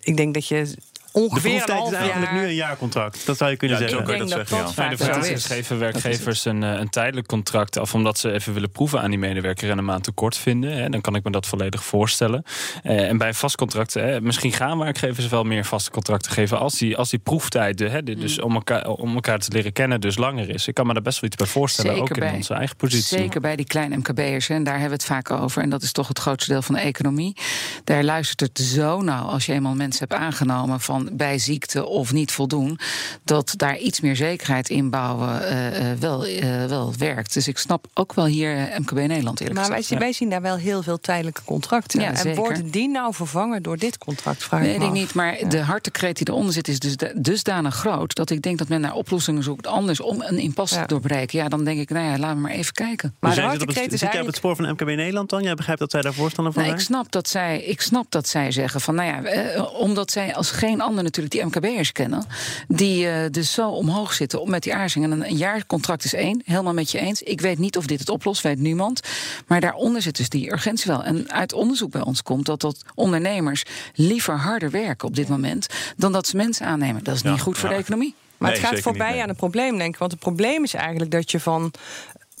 ik 0.00 0.16
denk 0.16 0.34
dat 0.34 0.46
je 0.46 0.74
ongeveer 1.12 1.66
de 1.66 1.82
is 1.86 1.92
eigenlijk 1.92 2.32
nu 2.32 2.44
een 2.44 2.54
jaarcontract. 2.54 3.26
Dat 3.26 3.36
zou 3.36 3.50
je 3.50 3.56
kunnen 3.56 3.80
ja, 3.80 3.88
zeggen. 3.88 4.00
Ik 4.00 4.06
denk 4.06 4.28
dat 4.28 4.48
dat 4.48 4.48
ja. 4.76 4.88
de 4.88 4.96
vraag 4.96 5.28
is, 5.28 5.44
geven 5.44 5.78
werkgevers 5.78 6.44
een, 6.44 6.62
een, 6.62 6.88
tijdelijk 6.88 7.26
contract 7.26 7.78
af... 7.78 7.94
omdat 7.94 8.18
ze 8.18 8.32
even 8.32 8.52
willen 8.52 8.70
proeven 8.70 9.00
aan 9.00 9.10
die 9.10 9.18
medewerker 9.18 9.70
en 9.70 9.78
een 9.78 9.84
maand 9.84 10.04
tekort 10.04 10.36
vinden. 10.36 10.72
Hè, 10.72 10.88
dan 10.88 11.00
kan 11.00 11.14
ik 11.14 11.24
me 11.24 11.30
dat 11.30 11.46
volledig 11.46 11.84
voorstellen. 11.84 12.44
Eh, 12.82 13.08
en 13.08 13.18
bij 13.18 13.28
een 13.28 13.34
vast 13.34 13.56
contract, 13.56 13.94
hè, 13.94 14.20
misschien 14.20 14.52
gaan 14.52 14.78
werkgevers 14.78 15.28
wel 15.28 15.44
meer 15.44 15.64
vaste 15.64 15.90
contracten 15.90 16.32
geven... 16.32 16.58
als 16.58 16.78
die, 16.78 16.96
als 16.96 17.10
die 17.10 17.18
proeftijd, 17.18 17.78
hè, 17.78 18.02
dus 18.02 18.38
mm. 18.38 18.44
om 18.44 18.54
elkaar, 18.54 18.86
om 18.86 19.14
elkaar 19.14 19.38
te 19.38 19.52
leren 19.52 19.72
kennen, 19.72 20.00
dus 20.00 20.16
langer 20.16 20.48
is. 20.48 20.68
Ik 20.68 20.74
kan 20.74 20.86
me 20.86 20.92
daar 20.92 21.02
best 21.02 21.20
wel 21.20 21.30
iets 21.30 21.38
bij 21.38 21.46
voorstellen, 21.46 21.90
zeker 21.90 22.10
ook 22.10 22.18
bij, 22.18 22.28
in 22.28 22.34
onze 22.34 22.54
eigen 22.54 22.76
positie. 22.76 23.18
Zeker 23.18 23.40
bij 23.40 23.56
die 23.56 23.66
kleine 23.66 23.96
MKB'ers, 23.96 24.48
en 24.48 24.64
daar 24.64 24.78
hebben 24.78 24.98
we 24.98 25.04
het 25.04 25.04
vaak 25.04 25.30
over. 25.30 25.62
En 25.62 25.70
dat 25.70 25.82
is 25.82 25.92
toch 25.92 26.08
het 26.08 26.18
grootste 26.18 26.52
deel 26.52 26.62
van 26.62 26.74
de 26.74 26.80
economie. 26.80 27.36
Daar 27.84 28.04
luistert 28.04 28.40
het 28.40 28.66
zo 28.66 29.00
nauw 29.00 29.24
als 29.24 29.46
je 29.46 29.52
eenmaal 29.52 29.74
mensen 29.74 30.06
hebt 30.08 30.20
aangenomen... 30.20 30.80
van 30.80 31.01
bij 31.12 31.38
ziekte 31.38 31.86
of 31.86 32.12
niet 32.12 32.32
voldoen, 32.32 32.78
dat 33.24 33.54
daar 33.56 33.78
iets 33.78 34.00
meer 34.00 34.16
zekerheid 34.16 34.68
inbouwen 34.68 35.42
uh, 35.42 35.92
wel, 35.98 36.28
uh, 36.28 36.64
wel 36.64 36.92
werkt. 36.98 37.34
Dus 37.34 37.48
ik 37.48 37.58
snap 37.58 37.86
ook 37.94 38.14
wel 38.14 38.24
hier 38.24 38.70
MKB 38.78 38.92
Nederland 38.92 39.40
eerlijk 39.40 39.58
maar 39.58 39.68
gezegd. 39.68 39.90
Maar 39.90 39.98
wij, 39.98 40.12
zien 40.12 40.30
daar 40.30 40.42
wel 40.42 40.56
heel 40.56 40.82
veel 40.82 41.00
tijdelijke 41.00 41.42
contracten. 41.44 42.00
Ja, 42.00 42.08
en 42.08 42.16
zeker. 42.16 42.40
worden 42.40 42.70
die 42.70 42.88
nou 42.88 43.14
vervangen 43.14 43.62
door 43.62 43.78
dit 43.78 43.98
contract? 43.98 44.44
Vraag 44.44 44.60
Weet 44.60 44.82
ik 44.82 44.92
niet, 44.92 45.14
maar 45.14 45.38
ja. 45.38 45.48
de 45.48 45.60
hartekreet 45.60 46.16
die 46.16 46.28
eronder 46.28 46.52
zit 46.52 46.68
is 46.68 46.78
dus 46.78 46.96
dusdanig 47.14 47.74
groot 47.74 48.14
dat 48.14 48.30
ik 48.30 48.42
denk 48.42 48.58
dat 48.58 48.68
men 48.68 48.80
naar 48.80 48.94
oplossingen 48.94 49.42
zoekt 49.42 49.66
anders 49.66 50.00
om 50.00 50.22
een 50.22 50.38
impasse 50.38 50.74
ja. 50.74 50.80
te 50.80 50.86
doorbreken. 50.86 51.38
Ja, 51.38 51.48
dan 51.48 51.64
denk 51.64 51.80
ik, 51.80 51.90
nou 51.90 52.04
ja, 52.06 52.18
laten 52.18 52.36
we 52.36 52.42
maar 52.42 52.50
even 52.50 52.72
kijken. 52.72 53.14
Maar 53.20 53.30
dus 53.30 53.40
de 53.40 53.46
hartekreet 53.46 53.92
is 53.92 54.02
eigenlijk... 54.02 54.12
jij 54.12 54.20
op 54.20 54.26
het 54.26 54.36
spoor 54.36 54.56
van 54.56 54.68
MKB 54.68 54.96
Nederland 54.96 55.30
dan? 55.30 55.42
Jij 55.42 55.54
begrijpt 55.54 55.80
dat 55.80 55.90
zij 55.90 56.00
daar 56.02 56.14
voorstander 56.14 56.52
van 56.52 56.62
nou, 56.62 56.74
zijn? 56.74 56.88
Ik 56.88 56.94
snap 56.94 57.12
dat 57.12 57.28
zij, 57.28 57.62
ik 57.62 57.80
snap 57.80 58.06
dat 58.08 58.28
zij 58.28 58.50
zeggen 58.50 58.80
van, 58.80 58.94
nou 58.94 59.08
ja, 59.08 59.22
eh, 59.22 59.80
omdat 59.80 60.10
zij 60.10 60.34
als 60.34 60.50
geen 60.50 60.80
ander 60.80 60.91
natuurlijk 60.94 61.34
die 61.34 61.44
MKB'ers 61.44 61.92
kennen, 61.92 62.26
die 62.68 63.04
uh, 63.04 63.14
dus 63.30 63.52
zo 63.52 63.68
omhoog 63.68 64.12
zitten 64.12 64.50
met 64.50 64.62
die 64.62 64.74
aarzing. 64.74 65.04
En 65.04 65.10
een, 65.10 65.28
een 65.28 65.36
jaarcontract 65.36 66.04
is 66.04 66.14
één, 66.14 66.42
helemaal 66.44 66.74
met 66.74 66.90
je 66.90 66.98
eens. 66.98 67.22
Ik 67.22 67.40
weet 67.40 67.58
niet 67.58 67.76
of 67.76 67.86
dit 67.86 68.00
het 68.00 68.08
oplost, 68.08 68.42
weet 68.42 68.58
niemand. 68.58 69.00
Maar 69.46 69.60
daaronder 69.60 70.02
zit 70.02 70.16
dus 70.16 70.28
die 70.28 70.52
urgentie 70.52 70.90
wel. 70.90 71.04
En 71.04 71.32
uit 71.32 71.52
onderzoek 71.52 71.90
bij 71.90 72.02
ons 72.02 72.22
komt 72.22 72.46
dat, 72.46 72.60
dat 72.60 72.82
ondernemers 72.94 73.64
liever 73.94 74.38
harder 74.38 74.70
werken 74.70 75.08
op 75.08 75.16
dit 75.16 75.28
moment 75.28 75.66
dan 75.96 76.12
dat 76.12 76.26
ze 76.26 76.36
mensen 76.36 76.66
aannemen. 76.66 77.04
Dat 77.04 77.14
is 77.14 77.22
niet 77.22 77.40
goed 77.40 77.58
voor 77.58 77.68
ja. 77.68 77.74
de 77.74 77.80
economie. 77.80 78.14
Maar 78.42 78.50
Nee, 78.50 78.60
het 78.60 78.68
gaat 78.68 78.80
voorbij 78.80 79.06
niet, 79.06 79.14
nee. 79.14 79.22
aan 79.22 79.28
het 79.28 79.36
probleem, 79.36 79.78
denk 79.78 79.92
ik. 79.92 79.98
Want 79.98 80.10
het 80.10 80.20
probleem 80.20 80.64
is 80.64 80.74
eigenlijk 80.74 81.10
dat 81.10 81.30
je 81.30 81.40
van 81.40 81.72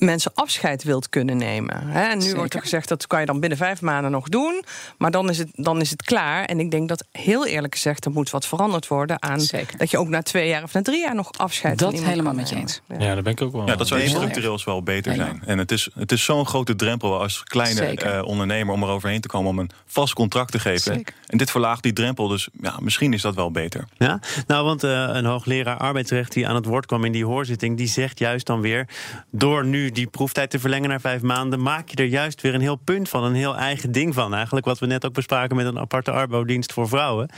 mensen 0.02 0.30
afscheid 0.34 0.82
wilt 0.82 1.08
kunnen 1.08 1.36
nemen. 1.36 1.86
Hè? 1.86 2.02
En 2.02 2.16
nu 2.16 2.22
Zeker. 2.22 2.36
wordt 2.36 2.54
er 2.54 2.60
gezegd 2.60 2.88
dat 2.88 3.06
kan 3.06 3.20
je 3.20 3.26
dan 3.26 3.40
binnen 3.40 3.58
vijf 3.58 3.80
maanden 3.80 4.10
nog 4.10 4.28
doen. 4.28 4.64
Maar 4.98 5.10
dan 5.10 5.30
is 5.30 5.38
het, 5.38 5.48
dan 5.52 5.80
is 5.80 5.90
het 5.90 6.02
klaar. 6.02 6.44
En 6.44 6.60
ik 6.60 6.70
denk 6.70 6.88
dat 6.88 7.04
heel 7.12 7.46
eerlijk 7.46 7.74
gezegd 7.74 8.04
er 8.04 8.10
moet 8.10 8.30
wat 8.30 8.46
veranderd 8.46 8.88
worden 8.88 9.22
aan 9.22 9.40
Zeker. 9.40 9.78
dat 9.78 9.90
je 9.90 9.98
ook 9.98 10.08
na 10.08 10.22
twee 10.22 10.48
jaar 10.48 10.62
of 10.62 10.72
na 10.72 10.82
drie 10.82 11.00
jaar 11.00 11.14
nog 11.14 11.32
afscheid 11.32 11.78
Dat 11.78 11.92
helemaal 11.92 12.24
kan 12.24 12.36
met 12.36 12.48
je 12.48 12.56
eens. 12.56 12.80
Ja. 12.88 12.96
Ja, 12.98 13.14
daar 13.14 13.22
ben 13.22 13.32
ik 13.32 13.42
ook 13.42 13.52
wel. 13.52 13.66
Ja, 13.66 13.76
dat 13.76 13.88
zou 13.88 14.08
structureel 14.08 14.60
wel 14.64 14.82
beter 14.82 15.14
zijn. 15.14 15.42
En 15.46 15.58
het 15.58 15.72
is, 15.72 15.88
het 15.94 16.12
is 16.12 16.24
zo'n 16.24 16.46
grote 16.46 16.76
drempel 16.76 17.20
als 17.20 17.42
kleine 17.42 17.80
eh, 17.86 18.24
ondernemer 18.24 18.74
om 18.74 18.82
er 18.82 18.88
overheen 18.88 19.20
te 19.20 19.28
komen 19.28 19.50
om 19.50 19.58
een 19.58 19.70
vast 19.86 20.14
contract 20.14 20.52
te 20.52 20.58
geven. 20.58 20.94
Zeker. 20.94 21.14
En 21.26 21.38
dit 21.38 21.50
verlaagt 21.50 21.82
die 21.82 21.92
drempel, 21.92 22.28
dus 22.28 22.48
ja, 22.60 22.76
misschien 22.80 23.12
is 23.12 23.22
dat 23.22 23.34
wel 23.34 23.50
beter. 23.50 23.84
Ja, 23.98 24.20
nou, 24.46 24.64
want 24.64 24.84
eh, 24.84 24.90
een 24.90 25.24
hoogleraar 25.24 25.76
arbeidsrecht 25.76 26.32
die 26.32 26.48
aan 26.48 26.54
het 26.54 26.64
woord 26.64 26.86
kwam 26.86 27.04
in 27.04 27.12
die 27.12 27.24
hoorzitting, 27.24 27.76
die 27.76 27.88
zegt 27.88 28.18
juist 28.18 28.46
dan 28.46 28.60
weer: 28.60 28.88
door 29.30 29.64
nu 29.64 29.91
die 29.92 30.06
proeftijd 30.06 30.50
te 30.50 30.58
verlengen 30.58 30.88
naar 30.88 31.00
vijf 31.00 31.22
maanden, 31.22 31.62
maak 31.62 31.88
je 31.88 31.96
er 31.96 32.04
juist 32.04 32.40
weer 32.40 32.54
een 32.54 32.60
heel 32.60 32.76
punt 32.76 33.08
van, 33.08 33.24
een 33.24 33.34
heel 33.34 33.56
eigen 33.56 33.92
ding 33.92 34.14
van. 34.14 34.34
Eigenlijk 34.34 34.66
wat 34.66 34.78
we 34.78 34.86
net 34.86 35.06
ook 35.06 35.12
bespraken 35.12 35.56
met 35.56 35.66
een 35.66 35.78
aparte 35.78 36.10
arbodienst 36.10 36.72
voor 36.72 36.88
vrouwen. 36.88 37.28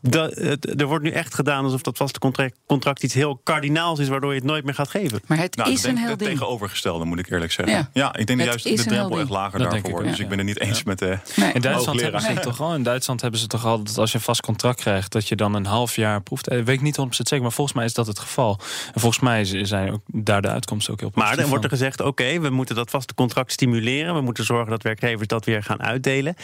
Dat, 0.00 0.34
het- 0.34 0.80
er 0.80 0.86
wordt 0.86 1.04
nu 1.04 1.10
echt 1.10 1.34
gedaan 1.34 1.64
alsof 1.64 1.82
dat 1.82 1.96
vaste 1.96 2.18
contract, 2.18 2.56
contract 2.66 3.02
iets 3.02 3.14
heel 3.14 3.40
kardinaals 3.44 3.98
is, 3.98 4.08
waardoor 4.08 4.30
je 4.30 4.36
het 4.38 4.46
nooit 4.46 4.64
meer 4.64 4.74
gaat 4.74 4.90
geven. 4.90 5.20
Maar 5.26 5.38
het 5.38 5.56
Nou, 5.56 5.70
is 5.72 5.82
een 5.84 5.96
heel 5.96 6.08
het 6.08 6.18
ding. 6.18 6.30
tegenovergestelde, 6.30 7.04
moet 7.04 7.18
ik 7.18 7.30
eerlijk 7.30 7.52
zeggen. 7.52 7.74
Ja. 7.76 7.90
Ja, 7.92 8.16
ik 8.16 8.26
denk 8.26 8.38
dat 8.38 8.48
juist 8.48 8.66
is 8.66 8.82
de 8.84 8.88
drempel 8.88 9.18
echt 9.20 9.28
lager 9.28 9.58
Dat 9.58 9.70
daarvoor 9.70 9.90
wordt. 9.90 10.08
Dus 10.08 10.18
ik 10.18 10.28
ben 10.28 10.38
het 10.38 10.46
niet 10.46 10.60
eens 10.60 10.82
met 10.82 10.98
de 10.98 11.18
Nee. 11.36 11.52
In 11.52 11.60
Duitsland 11.60 12.00
hebben 12.00 12.20
ze 12.20 12.34
toch 12.40 12.60
al. 12.60 12.74
In 12.74 12.82
Duitsland 12.82 13.20
hebben 13.20 13.40
ze 13.40 13.46
toch 13.46 13.66
al 13.66 13.82
dat 13.82 13.98
als 13.98 14.10
je 14.12 14.18
een 14.18 14.24
vast 14.24 14.40
contract 14.40 14.80
krijgt, 14.80 15.12
dat 15.12 15.28
je 15.28 15.36
dan 15.36 15.54
een 15.54 15.66
half 15.66 15.96
jaar 15.96 16.20
proeft. 16.22 16.48
Eh, 16.48 16.58
Weet 16.62 16.68
ik 16.76 16.80
niet 16.80 16.96
100% 16.96 17.28
zeker, 17.28 17.42
maar 17.42 17.52
volgens 17.52 17.76
mij 17.76 17.84
is 17.84 17.94
dat 17.94 18.06
het 18.06 18.18
geval. 18.18 18.58
En 18.94 19.00
volgens 19.00 19.22
mij 19.22 19.44
zijn 19.64 19.92
ook 19.92 20.00
daar 20.06 20.42
de 20.42 20.48
uitkomsten 20.48 20.92
ook 20.92 21.00
heel 21.00 21.08
Maar 21.14 21.18
positief 21.24 21.40
dan 21.40 21.50
wordt 21.50 21.64
er 21.64 21.70
van. 21.70 21.78
Oké, 21.98 22.40
we 22.40 22.50
moeten 22.50 22.74
dat 22.74 22.90
vaste 22.90 23.14
contract 23.14 23.52
stimuleren. 23.52 24.14
We 24.14 24.20
moeten 24.20 24.44
zorgen 24.44 24.70
dat 24.70 24.82
werkgevers 24.82 25.26
dat 25.26 25.44
weer 25.44 25.62
gaan 25.62 25.82
uitdelen. 25.82 26.34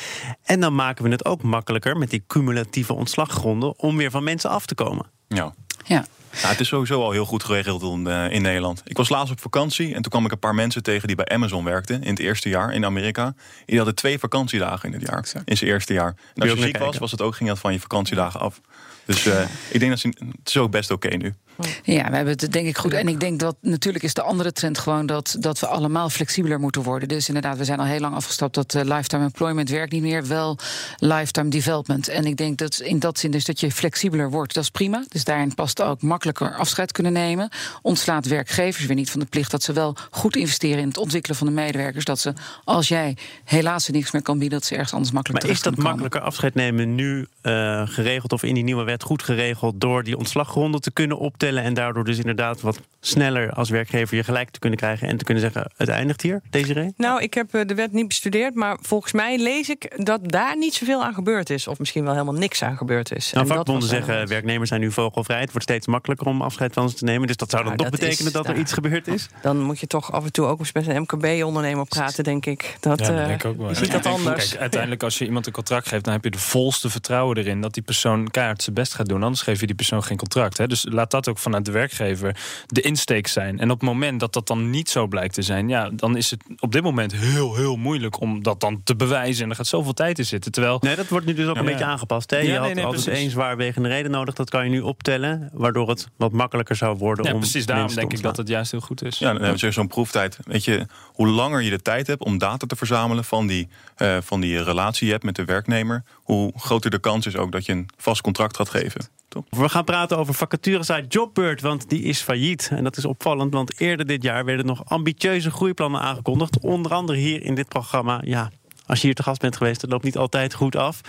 En 0.43 0.61
dan 0.61 0.75
maken 0.75 1.05
we 1.05 1.11
het 1.11 1.25
ook 1.25 1.43
makkelijker 1.43 1.97
met 1.97 2.11
die 2.11 2.25
cumulatieve 2.27 2.93
ontslaggronden 2.93 3.79
om 3.79 3.97
weer 3.97 4.11
van 4.11 4.25
mensen 4.25 4.51
af 4.51 4.67
te 4.67 4.75
komen. 4.75 5.07
Ja. 5.29 5.55
Ja. 5.85 6.05
Ja, 6.43 6.49
het 6.49 6.61
is 6.61 6.69
sowieso 6.69 7.03
al 7.03 7.11
heel 7.11 7.25
goed 7.25 7.45
geregeld 7.45 7.83
in, 7.83 8.07
eh, 8.07 8.31
in 8.31 8.43
Nederland. 8.43 8.83
Ik 8.85 8.97
was 8.97 9.09
laatst 9.09 9.33
op 9.33 9.41
vakantie 9.41 9.87
en 9.87 10.03
toen 10.03 10.11
kwam 10.11 10.25
ik 10.25 10.33
een 10.33 10.39
paar 10.39 10.55
mensen 10.55 10.83
tegen 10.83 11.07
die 11.07 11.17
bij 11.17 11.29
Amazon 11.29 11.65
werkten 11.65 12.03
in 12.03 12.11
het 12.11 12.19
eerste 12.19 12.49
jaar 12.49 12.75
in 12.75 12.85
Amerika. 12.85 13.35
Die 13.67 13.77
hadden 13.77 13.95
twee 13.95 14.19
vakantiedagen 14.19 14.89
in 14.89 14.95
het 14.99 15.09
jaar, 15.09 15.29
in 15.45 15.57
zijn 15.57 15.71
eerste 15.71 15.93
jaar. 15.93 16.15
En 16.35 16.43
als 16.43 16.53
je 16.53 16.63
ziek 16.63 16.79
was, 16.79 16.99
was 16.99 17.11
het 17.11 17.23
ook, 17.23 17.37
ging 17.37 17.49
dat 17.49 17.59
van 17.59 17.73
je 17.73 17.81
vakantiedagen 17.81 18.41
af. 18.41 18.61
Dus 19.05 19.27
eh, 19.27 19.41
ik 19.71 19.81
denk 19.81 19.91
dat 19.91 20.01
ze, 20.01 20.09
het 20.09 20.49
is 20.49 20.57
ook 20.57 20.71
best 20.71 20.91
oké 20.91 21.09
nu. 21.09 21.35
Ja, 21.83 22.11
we 22.11 22.17
hebben 22.17 22.35
het 22.39 22.53
denk 22.53 22.67
ik 22.67 22.79
goed. 22.79 22.93
En 22.93 23.09
ik 23.09 23.21
denk 23.21 23.41
dat 23.41 23.57
natuurlijk 23.61 24.05
is 24.05 24.15
de 24.15 24.23
andere 24.23 24.53
trend 24.53 24.79
gewoon 24.79 25.07
dat, 25.07 25.37
dat 25.39 25.59
we 25.59 25.67
allemaal 25.67 26.11
flexibeler 26.11 26.61
moeten 26.61 26.83
worden. 26.83 27.09
Dus 27.09 27.29
inderdaad, 27.29 27.57
we 27.59 27.65
zijn 27.65 27.79
al 27.79 27.85
heel 27.85 28.01
lang 28.01 28.15
afgestapt 28.15 28.55
dat 28.55 28.75
eh, 28.75 28.85
lifetime 28.85 29.25
employment 29.25 29.71
werkt 29.71 29.93
niet 29.93 30.03
meer, 30.03 30.27
wel 30.27 30.59
lifetime 30.99 31.49
development. 31.49 32.09
En 32.09 32.25
ik 32.25 32.37
denk 32.37 32.59
dat 32.59 32.79
in 32.79 32.99
dat 32.99 33.19
zin 33.19 33.31
dus 33.31 33.45
dat 33.45 33.61
je 33.61 33.73
flexibeler 33.73 34.31
wordt, 34.31 34.55
dat 34.55 34.63
is 34.63 34.71
prima. 34.71 35.05
Dus 35.09 35.25
daarin 35.25 35.55
past 35.55 35.83
ook 35.83 36.03
makkelijker 36.03 36.55
afscheid 36.55 36.93
kunnen 36.93 37.13
nemen. 37.13 37.49
Ontslaat 37.83 38.27
werkgevers 38.27 38.87
weer 38.87 38.97
niet 38.97 39.11
van 39.11 39.21
de 39.21 39.27
plicht 39.27 39.51
dat 39.51 39.63
ze 39.63 39.73
wel 39.73 39.97
goed 40.11 40.37
investeren 40.37 40.79
in 40.79 40.89
het 40.89 40.99
ontwikkelen 40.99 41.37
van 41.37 41.47
de 41.47 41.53
medewerkers. 41.53 42.05
Dat 42.05 42.19
ze, 42.19 42.33
als 42.65 42.89
jij 42.89 43.17
helaas 43.45 43.87
er 43.87 43.93
niks 43.93 44.11
meer 44.11 44.23
kan 44.23 44.39
bieden, 44.39 44.59
dat 44.59 44.69
ze 44.69 44.75
ergens 44.75 44.93
anders 44.93 45.13
makkelijk 45.13 45.45
Maar 45.45 45.53
is 45.53 45.63
dat 45.63 45.77
makkelijker 45.77 46.21
afscheid 46.21 46.55
nemen 46.55 46.95
nu 46.95 47.27
eh, 47.41 47.83
geregeld 47.89 48.33
of 48.33 48.43
in 48.43 48.55
die 48.55 48.65
nieuwe 48.65 48.85
wet 48.85 49.03
goed 49.03 49.23
geregeld 49.23 49.81
door 49.81 50.03
die 50.03 50.17
ontslaggronden 50.17 50.81
te 50.81 50.91
kunnen 50.91 51.19
optellen? 51.19 51.46
En 51.55 51.75
daardoor 51.75 52.05
dus 52.05 52.19
inderdaad 52.19 52.61
wat 52.61 52.81
sneller 53.07 53.53
als 53.53 53.71
werkgever 53.71 54.17
je 54.17 54.25
gelijk 54.25 54.51
te 54.51 54.59
kunnen 54.59 54.79
krijgen 54.79 55.09
en 55.09 55.17
te 55.17 55.25
kunnen 55.25 55.43
zeggen: 55.43 55.71
het 55.77 55.89
eindigt 55.89 56.23
hier, 56.23 56.43
Desiree? 56.51 56.95
Nou, 56.97 57.23
ik 57.23 57.35
heb 57.35 57.51
de 57.51 57.75
wet 57.75 57.93
niet 57.93 58.09
bestudeerd, 58.09 58.55
maar 58.55 58.79
volgens 58.81 59.13
mij 59.13 59.39
lees 59.39 59.69
ik 59.69 60.05
dat 60.05 60.21
daar 60.23 60.57
niet 60.57 60.75
zoveel 60.75 61.05
aan 61.05 61.15
gebeurd 61.15 61.51
is. 61.51 61.69
Of 61.69 61.79
misschien 61.79 62.05
wel 62.05 62.13
helemaal 62.13 62.35
niks 62.35 62.63
aan 62.63 62.77
gebeurd 62.77 63.13
is. 63.13 63.33
Nou, 63.33 63.47
vakbonden 63.47 63.89
zeggen: 63.89 64.29
werknemers 64.29 64.69
zijn 64.69 64.81
nu 64.81 64.93
vogelvrij. 64.93 65.41
Het 65.41 65.51
wordt 65.51 65.63
steeds 65.63 65.87
makkelijker 65.87 66.27
om 66.27 66.43
afscheid 66.43 66.73
van 66.73 66.91
ze 66.91 66.97
te 66.97 67.05
nemen. 67.05 67.27
Dus 67.27 67.37
dat 67.37 67.51
zou 67.51 67.65
dan 67.65 67.77
toch 67.77 67.91
betekenen 67.91 68.33
dat 68.33 68.49
er 68.49 68.57
iets 68.57 68.73
gebeurd 68.73 69.09
is? 69.09 69.29
Dan 69.43 69.61
moet 69.61 69.81
je 69.81 69.87
toch 69.87 70.13
af 70.13 70.25
en 70.25 70.33
toe 70.33 70.47
ook 70.47 70.59
eens 70.59 70.73
met 70.73 70.87
een 70.87 71.01
MKB-ondernemer 71.01 71.87
praten, 71.87 72.25
denk 72.25 72.47
ik. 72.47 72.77
Dat, 72.81 72.99
ja, 72.99 73.07
dat 73.07 73.27
denk 73.27 73.41
ik 73.41 73.45
ook 73.45 73.57
wel. 73.57 73.69
Je 73.69 73.75
ziet 73.75 73.93
dat 73.93 74.07
anders. 74.07 74.49
Kijk, 74.49 74.61
uiteindelijk, 74.61 75.03
als 75.03 75.19
je 75.19 75.25
iemand 75.25 75.47
een 75.47 75.53
contract 75.53 75.89
geeft, 75.89 76.05
dan 76.05 76.13
heb 76.13 76.25
je 76.25 76.31
de 76.31 76.39
volste 76.39 76.91
vertrouwen 76.91 77.37
erin 77.37 77.61
dat 77.61 77.75
die 77.75 77.83
persoon 77.83 78.31
keihard 78.31 78.63
zijn 78.63 78.75
best 78.75 78.95
gaat 78.95 79.09
doen. 79.09 79.23
Anders 79.23 79.43
geef 79.43 79.61
je 79.61 79.67
die 79.67 79.77
persoon 79.77 80.05
geen 80.05 80.17
contract. 80.17 80.59
Hè? 80.59 80.67
Dus 80.67 80.87
laat 80.91 81.11
dat 81.11 81.29
ook 81.29 81.39
vanuit 81.39 81.65
de 81.65 81.73
werkgever 81.73 82.37
de 82.67 82.81
insteek 82.97 83.27
zijn. 83.27 83.59
En 83.59 83.71
op 83.71 83.81
het 83.81 83.89
moment 83.89 84.21
dat 84.21 84.33
dat 84.33 84.47
dan 84.47 84.71
niet 84.71 84.91
zo 84.91 85.07
blijkt 85.07 85.35
te 85.35 85.43
zijn, 85.43 85.69
ja, 85.69 85.91
dan 85.93 86.17
is 86.17 86.31
het 86.31 86.43
op 86.59 86.73
dit 86.73 86.83
moment 86.83 87.15
heel, 87.15 87.55
heel 87.55 87.77
moeilijk 87.77 88.21
om 88.21 88.43
dat 88.43 88.61
dan 88.61 88.81
te 88.85 88.97
bewijzen. 88.97 89.45
En 89.45 89.51
er 89.51 89.57
gaat 89.57 89.67
zoveel 89.67 89.93
tijd 89.93 90.19
in 90.19 90.25
zitten. 90.25 90.53
Terwijl... 90.53 90.79
Nee, 90.81 90.97
dat 90.97 91.09
wordt 91.09 91.27
nu 91.27 91.35
dus 91.35 91.47
ook 91.47 91.57
een 91.57 91.65
beetje 91.65 91.85
aangepast. 91.85 92.31
Hè? 92.31 92.37
Je 92.37 92.49
ja, 92.49 92.61
nee, 92.61 92.75
had 92.75 92.85
altijd 92.85 93.09
één 93.09 93.31
zwaarwegende 93.31 93.89
reden 93.89 94.11
nodig. 94.11 94.35
Dat 94.35 94.51
kan 94.51 94.65
je 94.65 94.71
nu 94.71 94.81
optellen, 94.81 95.51
waardoor 95.53 95.89
het 95.89 96.09
wat 96.17 96.33
makkelijker 96.33 96.77
zou 96.77 96.97
worden. 96.97 97.25
Ja, 97.25 97.33
om 97.33 97.39
precies. 97.41 97.67
Daarom 97.67 97.95
denk 97.95 98.13
ik 98.13 98.23
dat 98.23 98.37
het 98.37 98.49
juist 98.49 98.71
heel 98.71 98.81
goed 98.81 99.05
is. 99.05 99.19
Ja, 99.19 99.33
dan 99.33 99.43
hebben 99.43 99.61
we 99.61 99.71
zo'n 99.71 99.89
proeftijd. 99.89 100.39
Weet 100.45 100.65
je, 100.65 100.87
hoe 101.05 101.29
langer 101.29 101.63
je 101.63 101.71
de 101.71 101.83
tijd 101.83 102.07
hebt 102.07 102.25
om 102.25 102.39
data 102.39 102.67
te 102.67 102.77
verzamelen 102.77 103.25
van 103.25 103.47
die, 103.47 103.69
uh, 103.99 104.17
van 104.21 104.41
die 104.41 104.63
relatie 104.63 105.07
je 105.07 105.13
hebt 105.13 105.25
met 105.25 105.37
de 105.37 105.45
werknemer, 105.45 106.05
hoe 106.15 106.53
groter 106.57 106.91
de 106.91 106.99
kans 106.99 107.27
is 107.27 107.37
ook 107.37 107.53
dat 107.53 107.67
je 107.67 107.73
een 107.73 107.89
vast 107.97 108.21
contract 108.21 108.57
gaat 108.57 108.69
geven. 108.69 109.09
We 109.49 109.69
gaan 109.69 109.85
praten 109.85 110.19
over 110.19 110.35
vacaturesite 110.35 111.07
Jobbird, 111.09 111.61
want 111.61 111.89
die 111.89 112.03
is 112.03 112.21
failliet. 112.21 112.69
En 112.73 112.85
dat 112.85 112.97
is 112.97 113.05
opvallend, 113.05 113.55
want 113.55 113.81
eerder 113.81 114.07
dit 114.07 114.23
jaar 114.23 114.45
werden 114.45 114.67
nog 114.67 114.85
ambitieuze 114.85 115.51
groeiplannen 115.51 116.01
aangekondigd. 116.01 116.59
Onder 116.59 116.93
andere 116.93 117.19
hier 117.19 117.43
in 117.43 117.55
dit 117.55 117.69
programma. 117.69 118.21
Ja, 118.25 118.51
als 118.87 119.01
je 119.01 119.07
hier 119.07 119.15
te 119.15 119.23
gast 119.23 119.41
bent 119.41 119.57
geweest, 119.57 119.81
dat 119.81 119.91
loopt 119.91 120.05
niet 120.05 120.17
altijd 120.17 120.55
goed 120.55 120.77
af. 120.77 121.01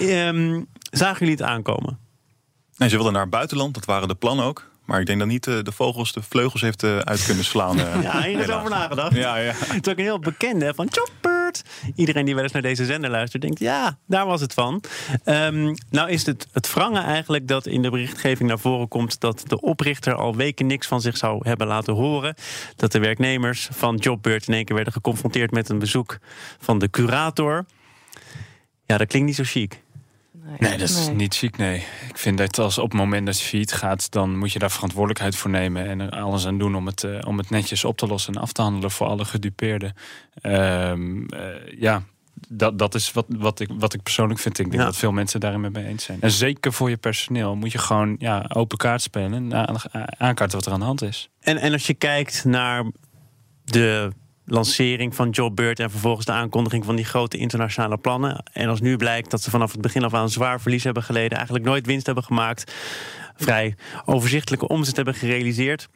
Um, 0.00 0.66
zagen 0.90 1.18
jullie 1.18 1.34
het 1.34 1.42
aankomen? 1.42 1.98
Nee, 2.76 2.88
ze 2.88 2.94
wilden 2.94 3.12
naar 3.12 3.22
het 3.22 3.30
buitenland, 3.30 3.74
dat 3.74 3.84
waren 3.84 4.08
de 4.08 4.14
plannen 4.14 4.44
ook. 4.44 4.70
Maar 4.84 5.00
ik 5.00 5.06
denk 5.06 5.18
dat 5.18 5.28
niet 5.28 5.46
eh, 5.46 5.62
de 5.62 5.72
vogels 5.72 6.12
de 6.12 6.22
vleugels 6.22 6.62
heeft 6.62 6.82
eh, 6.82 6.98
uit 6.98 7.24
kunnen 7.24 7.44
slaan. 7.44 7.78
Eh, 7.82 8.02
ja, 8.02 8.22
hier 8.22 8.38
is 8.38 8.50
over 8.50 8.70
nagedacht. 8.70 9.14
Ja, 9.14 9.36
ja. 9.36 9.52
Het 9.54 9.86
is 9.86 9.92
ook 9.92 9.98
een 9.98 10.04
heel 10.04 10.18
bekende 10.18 10.72
van 10.74 10.88
Choppert. 10.90 11.62
Iedereen 11.94 12.24
die 12.24 12.34
wel 12.34 12.42
eens 12.42 12.52
naar 12.52 12.62
deze 12.62 12.84
zender 12.84 13.10
luistert, 13.10 13.42
denkt 13.42 13.58
ja, 13.58 13.98
daar 14.06 14.26
was 14.26 14.40
het 14.40 14.54
van. 14.54 14.82
Um, 15.24 15.74
nou 15.90 16.10
is 16.10 16.26
het 16.26 16.48
het 16.52 16.72
wrange 16.72 17.00
eigenlijk 17.00 17.48
dat 17.48 17.66
in 17.66 17.82
de 17.82 17.90
berichtgeving 17.90 18.48
naar 18.48 18.58
voren 18.58 18.88
komt 18.88 19.20
dat 19.20 19.42
de 19.46 19.60
oprichter 19.60 20.14
al 20.14 20.36
weken 20.36 20.66
niks 20.66 20.86
van 20.86 21.00
zich 21.00 21.16
zou 21.16 21.48
hebben 21.48 21.66
laten 21.66 21.94
horen. 21.94 22.34
Dat 22.76 22.92
de 22.92 22.98
werknemers 22.98 23.68
van 23.72 23.96
Jobbird 23.96 24.48
in 24.48 24.54
één 24.54 24.64
keer 24.64 24.74
werden 24.74 24.92
geconfronteerd 24.92 25.50
met 25.50 25.68
een 25.68 25.78
bezoek 25.78 26.18
van 26.58 26.78
de 26.78 26.90
curator. 26.90 27.64
Ja, 28.86 28.98
dat 28.98 29.08
klinkt 29.08 29.26
niet 29.26 29.36
zo 29.36 29.44
chic. 29.46 29.82
Nee, 30.58 30.78
dat 30.78 30.88
is 30.88 31.08
niet 31.08 31.34
ziek, 31.34 31.56
nee. 31.56 31.76
Ik 32.08 32.18
vind 32.18 32.38
dat 32.38 32.58
als 32.58 32.78
op 32.78 32.90
het 32.90 33.00
moment 33.00 33.26
dat 33.26 33.40
je 33.40 33.46
failliet 33.46 33.72
gaat... 33.72 34.10
dan 34.10 34.38
moet 34.38 34.52
je 34.52 34.58
daar 34.58 34.70
verantwoordelijkheid 34.70 35.36
voor 35.36 35.50
nemen... 35.50 35.88
en 35.88 36.00
er 36.00 36.20
alles 36.20 36.46
aan 36.46 36.58
doen 36.58 36.76
om 36.76 36.86
het, 36.86 37.02
uh, 37.02 37.18
om 37.26 37.38
het 37.38 37.50
netjes 37.50 37.84
op 37.84 37.96
te 37.96 38.06
lossen... 38.06 38.34
en 38.34 38.40
af 38.40 38.52
te 38.52 38.62
handelen 38.62 38.90
voor 38.90 39.06
alle 39.06 39.24
gedupeerden. 39.24 39.94
Um, 40.42 41.26
uh, 41.34 41.38
ja, 41.78 42.02
dat, 42.48 42.78
dat 42.78 42.94
is 42.94 43.12
wat, 43.12 43.26
wat, 43.28 43.60
ik, 43.60 43.68
wat 43.78 43.94
ik 43.94 44.02
persoonlijk 44.02 44.40
vind. 44.40 44.58
Ik 44.58 44.70
denk 44.70 44.82
dat 44.82 44.96
veel 44.96 45.12
mensen 45.12 45.40
daarin 45.40 45.60
met 45.60 45.72
mij 45.72 45.86
eens 45.86 46.04
zijn. 46.04 46.20
En 46.20 46.30
zeker 46.30 46.72
voor 46.72 46.90
je 46.90 46.96
personeel 46.96 47.56
moet 47.56 47.72
je 47.72 47.78
gewoon 47.78 48.14
ja, 48.18 48.44
open 48.48 48.78
kaart 48.78 49.02
spelen... 49.02 49.52
en 49.52 49.80
aankaarten 50.18 50.58
wat 50.58 50.66
er 50.66 50.72
aan 50.72 50.80
de 50.80 50.86
hand 50.86 51.02
is. 51.02 51.28
En, 51.40 51.56
en 51.56 51.72
als 51.72 51.86
je 51.86 51.94
kijkt 51.94 52.44
naar 52.44 52.84
de 53.64 54.12
lancering 54.44 55.14
van 55.14 55.30
Jobbird 55.30 55.80
en 55.80 55.90
vervolgens 55.90 56.26
de 56.26 56.32
aankondiging 56.32 56.84
van 56.84 56.96
die 56.96 57.04
grote 57.04 57.38
internationale 57.38 57.98
plannen. 57.98 58.42
En 58.52 58.68
als 58.68 58.80
nu 58.80 58.96
blijkt 58.96 59.30
dat 59.30 59.42
ze 59.42 59.50
vanaf 59.50 59.72
het 59.72 59.80
begin 59.80 60.04
af 60.04 60.14
aan 60.14 60.30
zwaar 60.30 60.60
verlies 60.60 60.84
hebben 60.84 61.02
geleden, 61.02 61.36
eigenlijk 61.36 61.66
nooit 61.66 61.86
winst 61.86 62.06
hebben 62.06 62.24
gemaakt, 62.24 62.72
vrij 63.36 63.76
overzichtelijke 64.04 64.68
omzet 64.68 64.96
hebben 64.96 65.14
gerealiseerd 65.14 65.88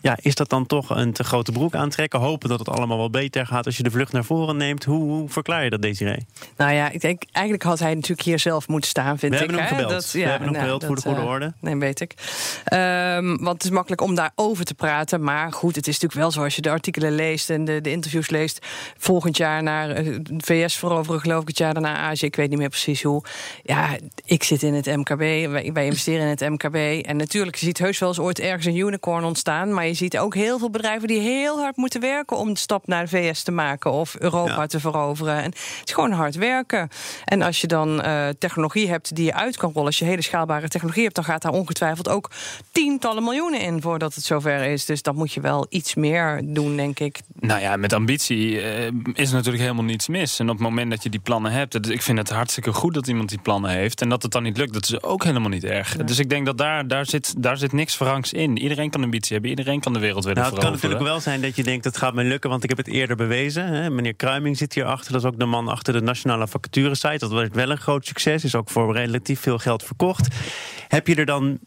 ja, 0.00 0.16
is 0.20 0.34
dat 0.34 0.48
dan 0.48 0.66
toch 0.66 0.90
een 0.90 1.12
te 1.12 1.24
grote 1.24 1.52
broek 1.52 1.74
aantrekken? 1.74 2.20
Hopen 2.20 2.48
dat 2.48 2.58
het 2.58 2.68
allemaal 2.68 2.96
wel 2.98 3.10
beter 3.10 3.46
gaat 3.46 3.66
als 3.66 3.76
je 3.76 3.82
de 3.82 3.90
vlucht 3.90 4.12
naar 4.12 4.24
voren 4.24 4.56
neemt. 4.56 4.84
Hoe, 4.84 5.02
hoe 5.02 5.28
verklaar 5.28 5.64
je 5.64 5.70
dat, 5.70 5.82
Desiree? 5.82 6.26
Nou 6.56 6.72
ja, 6.72 6.90
ik 6.90 7.00
denk 7.00 7.22
eigenlijk 7.32 7.64
had 7.64 7.78
hij 7.78 7.94
natuurlijk 7.94 8.22
hier 8.22 8.38
zelf 8.38 8.68
moeten 8.68 8.90
staan, 8.90 9.18
vind 9.18 9.34
We 9.34 9.38
ik. 9.38 9.50
Hebben 9.50 9.66
hem 9.66 9.76
gebeld. 9.76 9.90
Dat, 9.90 10.10
ja, 10.12 10.22
We 10.22 10.28
hebben 10.28 10.48
hem 10.48 10.56
nou, 10.56 10.64
gebeld 10.64 10.84
voor 10.84 10.94
de 10.94 11.00
goede 11.00 11.20
uh, 11.20 11.26
orde. 11.26 11.52
Nee, 11.60 11.76
weet 11.76 12.00
ik. 12.00 12.14
Um, 12.72 13.36
want 13.36 13.52
het 13.52 13.64
is 13.64 13.70
makkelijk 13.70 14.00
om 14.00 14.14
daarover 14.14 14.64
te 14.64 14.74
praten. 14.74 15.22
Maar 15.22 15.52
goed, 15.52 15.76
het 15.76 15.86
is 15.86 15.92
natuurlijk 15.92 16.20
wel 16.20 16.30
zo 16.30 16.42
als 16.42 16.56
je 16.56 16.62
de 16.62 16.70
artikelen 16.70 17.14
leest 17.14 17.50
en 17.50 17.64
de, 17.64 17.80
de 17.80 17.90
interviews 17.90 18.30
leest. 18.30 18.66
Volgend 18.98 19.36
jaar 19.36 19.62
naar 19.62 20.04
uh, 20.04 20.18
VS 20.36 20.76
veroveren, 20.76 21.20
geloof 21.20 21.42
ik, 21.42 21.48
het 21.48 21.58
jaar 21.58 21.74
daarna 21.74 21.96
Azië. 21.96 22.26
Ik 22.26 22.36
weet 22.36 22.48
niet 22.48 22.58
meer 22.58 22.68
precies 22.68 23.02
hoe. 23.02 23.22
Ja, 23.62 23.96
ik 24.24 24.42
zit 24.42 24.62
in 24.62 24.74
het 24.74 24.86
MKB. 24.86 25.18
Wij, 25.18 25.70
wij 25.72 25.84
investeren 25.84 26.22
in 26.22 26.28
het 26.28 26.40
MKB. 26.40 27.06
En 27.06 27.16
natuurlijk, 27.16 27.56
je 27.56 27.66
ziet 27.66 27.78
heus 27.78 27.98
wel 27.98 28.08
eens 28.08 28.18
ooit 28.18 28.40
ergens 28.40 28.66
een 28.66 28.76
unicorn 28.76 29.24
ontstaan. 29.24 29.74
Maar 29.74 29.86
je 29.88 29.94
ziet 29.94 30.18
ook 30.18 30.34
heel 30.34 30.58
veel 30.58 30.70
bedrijven 30.70 31.08
die 31.08 31.20
heel 31.20 31.58
hard 31.58 31.76
moeten 31.76 32.00
werken 32.00 32.36
om 32.36 32.52
de 32.52 32.58
stap 32.58 32.86
naar 32.86 33.02
de 33.02 33.08
VS 33.08 33.42
te 33.42 33.50
maken 33.50 33.92
of 33.92 34.16
Europa 34.18 34.66
te 34.66 34.80
veroveren. 34.80 35.36
En 35.36 35.44
het 35.50 35.82
is 35.84 35.92
gewoon 35.92 36.12
hard 36.12 36.34
werken. 36.34 36.88
En 37.24 37.42
als 37.42 37.60
je 37.60 37.66
dan 37.66 38.04
uh, 38.04 38.28
technologie 38.38 38.88
hebt 38.88 39.16
die 39.16 39.24
je 39.24 39.34
uit 39.34 39.56
kan 39.56 39.70
rollen, 39.72 39.86
als 39.86 39.98
je 39.98 40.04
hele 40.04 40.22
schaalbare 40.22 40.68
technologie 40.68 41.02
hebt, 41.02 41.14
dan 41.14 41.24
gaat 41.24 41.42
daar 41.42 41.52
ongetwijfeld 41.52 42.08
ook 42.08 42.30
tientallen 42.72 43.22
miljoenen 43.22 43.60
in 43.60 43.80
voordat 43.80 44.14
het 44.14 44.24
zover 44.24 44.62
is. 44.62 44.84
Dus 44.84 45.02
dan 45.02 45.14
moet 45.14 45.32
je 45.32 45.40
wel 45.40 45.66
iets 45.68 45.94
meer 45.94 46.40
doen, 46.44 46.76
denk 46.76 47.00
ik. 47.00 47.20
Nou 47.40 47.60
ja, 47.60 47.76
met 47.76 47.92
ambitie 47.92 48.50
uh, 48.52 48.86
is 49.14 49.30
natuurlijk 49.30 49.62
helemaal 49.62 49.84
niets 49.84 50.08
mis. 50.08 50.38
En 50.38 50.48
op 50.48 50.54
het 50.54 50.62
moment 50.62 50.90
dat 50.90 51.02
je 51.02 51.10
die 51.10 51.20
plannen 51.20 51.52
hebt, 51.52 51.90
ik 51.90 52.02
vind 52.02 52.18
het 52.18 52.30
hartstikke 52.30 52.72
goed 52.72 52.94
dat 52.94 53.06
iemand 53.06 53.28
die 53.28 53.38
plannen 53.38 53.70
heeft. 53.70 54.00
En 54.00 54.08
dat 54.08 54.22
het 54.22 54.32
dan 54.32 54.42
niet 54.42 54.56
lukt, 54.56 54.72
dat 54.72 54.84
is 54.84 55.02
ook 55.02 55.24
helemaal 55.24 55.48
niet 55.48 55.64
erg. 55.64 55.96
Dus 55.96 56.18
ik 56.18 56.28
denk 56.28 56.46
dat 56.46 56.58
daar, 56.58 56.88
daar, 56.88 57.06
zit, 57.06 57.34
daar 57.38 57.56
zit 57.56 57.72
niks 57.72 57.96
verrangs 57.96 58.32
in. 58.32 58.58
Iedereen 58.58 58.90
kan 58.90 59.02
ambitie 59.02 59.32
hebben, 59.32 59.50
iedereen 59.50 59.77
kan 59.80 59.92
de 59.92 59.98
wereld 59.98 60.24
willen 60.24 60.42
nou, 60.42 60.54
Het 60.54 60.62
kan 60.62 60.72
natuurlijk 60.72 61.02
wel 61.02 61.20
zijn 61.20 61.40
dat 61.40 61.56
je 61.56 61.62
denkt, 61.62 61.84
het 61.84 61.96
gaat 61.96 62.14
me 62.14 62.24
lukken, 62.24 62.50
want 62.50 62.62
ik 62.62 62.68
heb 62.68 62.78
het 62.78 62.88
eerder 62.88 63.16
bewezen. 63.16 63.66
Hè. 63.66 63.90
Meneer 63.90 64.14
Kruiming 64.14 64.56
zit 64.56 64.74
hierachter, 64.74 65.12
dat 65.12 65.22
is 65.22 65.28
ook 65.28 65.38
de 65.38 65.44
man 65.44 65.68
achter 65.68 65.92
de 65.92 66.00
nationale 66.00 66.48
vacaturesite. 66.48 67.18
Dat 67.18 67.30
was 67.30 67.48
wel 67.52 67.70
een 67.70 67.78
groot 67.78 68.06
succes, 68.06 68.44
is 68.44 68.54
ook 68.54 68.70
voor 68.70 68.92
relatief 68.92 69.40
veel 69.40 69.58
geld 69.58 69.82
verkocht. 69.82 70.34
Heb 70.88 71.06
je 71.06 71.14
er 71.14 71.26
dan 71.26 71.58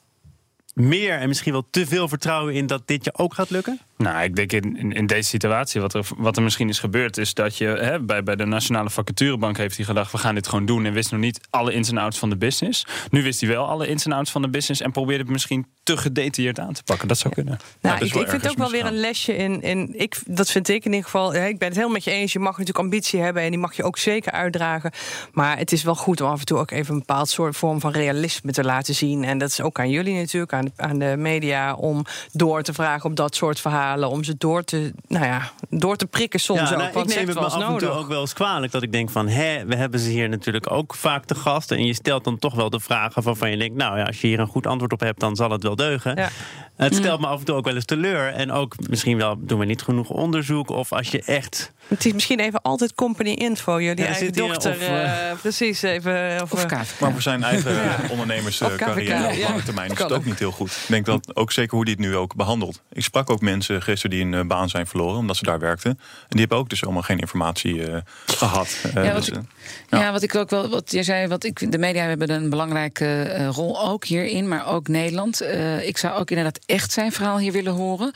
meer 0.73 1.17
en 1.17 1.27
misschien 1.27 1.51
wel 1.51 1.67
te 1.69 1.87
veel 1.87 2.07
vertrouwen 2.07 2.53
in 2.53 2.67
dat 2.67 2.81
dit 2.85 3.05
je 3.05 3.17
ook 3.17 3.33
gaat 3.33 3.49
lukken? 3.49 3.79
Nou, 4.01 4.23
ik 4.23 4.35
denk 4.35 4.51
in, 4.51 4.91
in, 4.93 5.05
deze 5.05 5.29
situatie, 5.29 5.81
wat 5.81 5.93
er, 5.93 6.05
wat 6.17 6.37
er 6.37 6.43
misschien 6.43 6.69
is 6.69 6.79
gebeurd, 6.79 7.17
is 7.17 7.33
dat 7.33 7.57
je 7.57 7.65
hè, 7.65 7.99
bij, 7.99 8.23
bij 8.23 8.35
de 8.35 8.45
Nationale 8.45 8.89
Vacaturebank 8.89 9.57
heeft 9.57 9.75
hij 9.75 9.85
gedacht: 9.85 10.11
we 10.11 10.17
gaan 10.17 10.35
dit 10.35 10.47
gewoon 10.47 10.65
doen. 10.65 10.85
En 10.85 10.93
wist 10.93 11.11
nog 11.11 11.19
niet 11.19 11.39
alle 11.49 11.73
ins 11.73 11.89
en 11.89 11.97
outs 11.97 12.17
van 12.17 12.29
de 12.29 12.37
business. 12.37 12.85
Nu 13.09 13.23
wist 13.23 13.41
hij 13.41 13.49
wel 13.49 13.67
alle 13.67 13.87
ins 13.87 14.05
en 14.05 14.11
outs 14.11 14.31
van 14.31 14.41
de 14.41 14.49
business 14.49 14.81
en 14.81 14.91
probeerde 14.91 15.23
het 15.23 15.31
misschien 15.31 15.65
te 15.83 15.97
gedetailleerd 15.97 16.59
aan 16.59 16.73
te 16.73 16.83
pakken. 16.83 17.07
Dat 17.07 17.17
zou 17.17 17.33
kunnen. 17.33 17.59
Nou, 17.81 18.05
ik, 18.05 18.13
ik 18.13 18.29
vind 18.29 18.49
ook 18.49 18.57
wel 18.57 18.71
weer 18.71 18.85
een 18.85 18.99
lesje 18.99 19.35
in. 19.35 19.61
in 19.61 19.93
ik, 19.99 20.19
dat 20.25 20.51
vind 20.51 20.69
ik 20.69 20.85
in 20.85 20.91
ieder 20.91 21.03
geval. 21.03 21.35
ik 21.35 21.57
ben 21.57 21.67
het 21.67 21.77
helemaal 21.77 21.89
met 21.89 22.03
je 22.03 22.11
eens. 22.11 22.33
Je 22.33 22.39
mag 22.39 22.51
natuurlijk 22.51 22.79
ambitie 22.79 23.19
hebben 23.19 23.43
en 23.43 23.49
die 23.49 23.59
mag 23.59 23.75
je 23.75 23.83
ook 23.83 23.97
zeker 23.97 24.31
uitdragen. 24.31 24.91
Maar 25.31 25.57
het 25.57 25.71
is 25.71 25.83
wel 25.83 25.95
goed 25.95 26.21
om 26.21 26.29
af 26.29 26.39
en 26.39 26.45
toe 26.45 26.57
ook 26.57 26.71
even 26.71 26.93
een 26.93 26.99
bepaald 26.99 27.29
soort 27.29 27.55
vorm 27.55 27.79
van 27.79 27.91
realisme 27.91 28.51
te 28.51 28.63
laten 28.63 28.95
zien. 28.95 29.23
En 29.23 29.37
dat 29.37 29.49
is 29.49 29.61
ook 29.61 29.79
aan 29.79 29.89
jullie 29.89 30.15
natuurlijk, 30.15 30.53
aan 30.53 30.65
de, 30.65 30.71
aan 30.75 30.99
de 30.99 31.15
media, 31.17 31.73
om 31.73 32.05
door 32.31 32.63
te 32.63 32.73
vragen 32.73 33.09
op 33.09 33.15
dat 33.15 33.35
soort 33.35 33.59
verhalen 33.59 33.90
om 33.99 34.23
ze 34.23 34.35
door 34.37 34.63
te, 34.63 34.93
nou 35.07 35.25
ja, 35.25 35.51
door 35.69 35.95
te 35.95 36.07
prikken 36.07 36.39
soms 36.39 36.69
ja, 36.69 36.75
nou, 36.75 36.95
ook. 36.95 37.03
ik 37.03 37.15
neem 37.15 37.27
het 37.27 37.39
me 37.39 37.45
af 37.45 37.69
en 37.69 37.77
toe 37.77 37.89
ook 37.89 38.07
wel 38.07 38.21
eens 38.21 38.33
kwalijk 38.33 38.71
dat 38.71 38.83
ik 38.83 38.91
denk 38.91 39.09
van... 39.09 39.27
hè, 39.27 39.65
we 39.65 39.75
hebben 39.75 39.99
ze 39.99 40.09
hier 40.09 40.29
natuurlijk 40.29 40.71
ook 40.71 40.95
vaak 40.95 41.25
te 41.25 41.35
gast... 41.35 41.71
en 41.71 41.85
je 41.85 41.93
stelt 41.93 42.23
dan 42.23 42.39
toch 42.39 42.55
wel 42.55 42.69
de 42.69 42.79
vragen 42.79 43.23
waarvan 43.23 43.51
je 43.51 43.57
denkt... 43.57 43.75
nou 43.75 43.97
ja, 43.97 44.03
als 44.03 44.21
je 44.21 44.27
hier 44.27 44.39
een 44.39 44.47
goed 44.47 44.67
antwoord 44.67 44.93
op 44.93 44.99
hebt, 44.99 45.19
dan 45.19 45.35
zal 45.35 45.51
het 45.51 45.63
wel 45.63 45.75
deugen. 45.75 46.15
Ja. 46.15 46.29
Het 46.75 46.95
stelt 46.95 47.19
mm. 47.19 47.25
me 47.25 47.31
af 47.31 47.39
en 47.39 47.45
toe 47.45 47.55
ook 47.55 47.65
wel 47.65 47.75
eens 47.75 47.85
teleur. 47.85 48.33
En 48.33 48.51
ook 48.51 48.75
misschien 48.89 49.17
wel 49.17 49.35
doen 49.39 49.59
we 49.59 49.65
niet 49.65 49.81
genoeg 49.81 50.09
onderzoek... 50.09 50.69
of 50.69 50.91
als 50.91 51.11
je 51.11 51.21
echt 51.23 51.71
het 51.91 52.05
is 52.05 52.13
misschien 52.13 52.39
even 52.39 52.61
altijd 52.61 52.95
company 52.95 53.29
info, 53.29 53.81
jullie 53.81 54.03
ja, 54.03 54.09
eigen 54.09 54.33
dochter. 54.33 54.71
Of, 54.71 54.89
uh, 54.89 55.31
precies, 55.41 55.81
even. 55.81 56.41
Of, 56.41 56.51
of 56.51 56.99
maar 56.99 57.11
voor 57.11 57.21
zijn 57.21 57.43
eigen 57.43 57.73
ja. 57.73 57.99
ondernemerscarrière 58.09 59.27
op 59.27 59.47
lange 59.47 59.63
termijn 59.63 59.91
is 59.91 59.97
het 59.97 60.11
ook 60.11 60.25
niet 60.25 60.39
heel 60.39 60.51
goed. 60.51 60.69
Ik 60.71 60.87
denk 60.87 61.05
dat 61.05 61.35
ook 61.35 61.51
zeker 61.51 61.75
hoe 61.75 61.85
die 61.85 61.93
het 61.93 62.03
nu 62.03 62.15
ook 62.15 62.35
behandelt. 62.35 62.81
Ik 62.91 63.03
sprak 63.03 63.29
ook 63.29 63.41
mensen 63.41 63.81
gisteren 63.81 64.17
die 64.17 64.37
een 64.39 64.47
baan 64.47 64.69
zijn 64.69 64.87
verloren 64.87 65.17
omdat 65.17 65.37
ze 65.37 65.43
daar 65.43 65.59
werkten. 65.59 65.89
En 65.89 65.97
die 66.29 66.39
hebben 66.39 66.57
ook 66.57 66.69
dus 66.69 66.83
allemaal 66.83 67.01
geen 67.01 67.19
informatie 67.19 67.73
uh, 67.73 67.97
gehad. 68.25 68.77
Uh, 68.85 68.93
ja, 69.05 69.13
wat 69.13 69.25
dus, 69.25 69.29
ik, 69.29 69.41
ja. 69.89 70.11
wat 70.11 70.21
ik 70.21 70.35
ook 70.35 70.49
wel, 70.49 70.69
wat 70.69 70.91
je 70.91 71.03
zei, 71.03 71.27
wat 71.27 71.43
ik, 71.43 71.71
de 71.71 71.77
media 71.77 72.03
hebben 72.03 72.29
een 72.29 72.49
belangrijke 72.49 73.45
rol 73.47 73.81
ook 73.81 74.05
hierin, 74.05 74.47
maar 74.47 74.67
ook 74.67 74.87
Nederland. 74.87 75.41
ik 75.83 75.97
zou 75.97 76.19
ook 76.19 76.29
inderdaad 76.29 76.59
echt 76.65 76.91
zijn 76.91 77.11
verhaal 77.11 77.37
hier 77.37 77.51
willen 77.51 77.73
horen. 77.73 78.11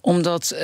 Omdat 0.00 0.56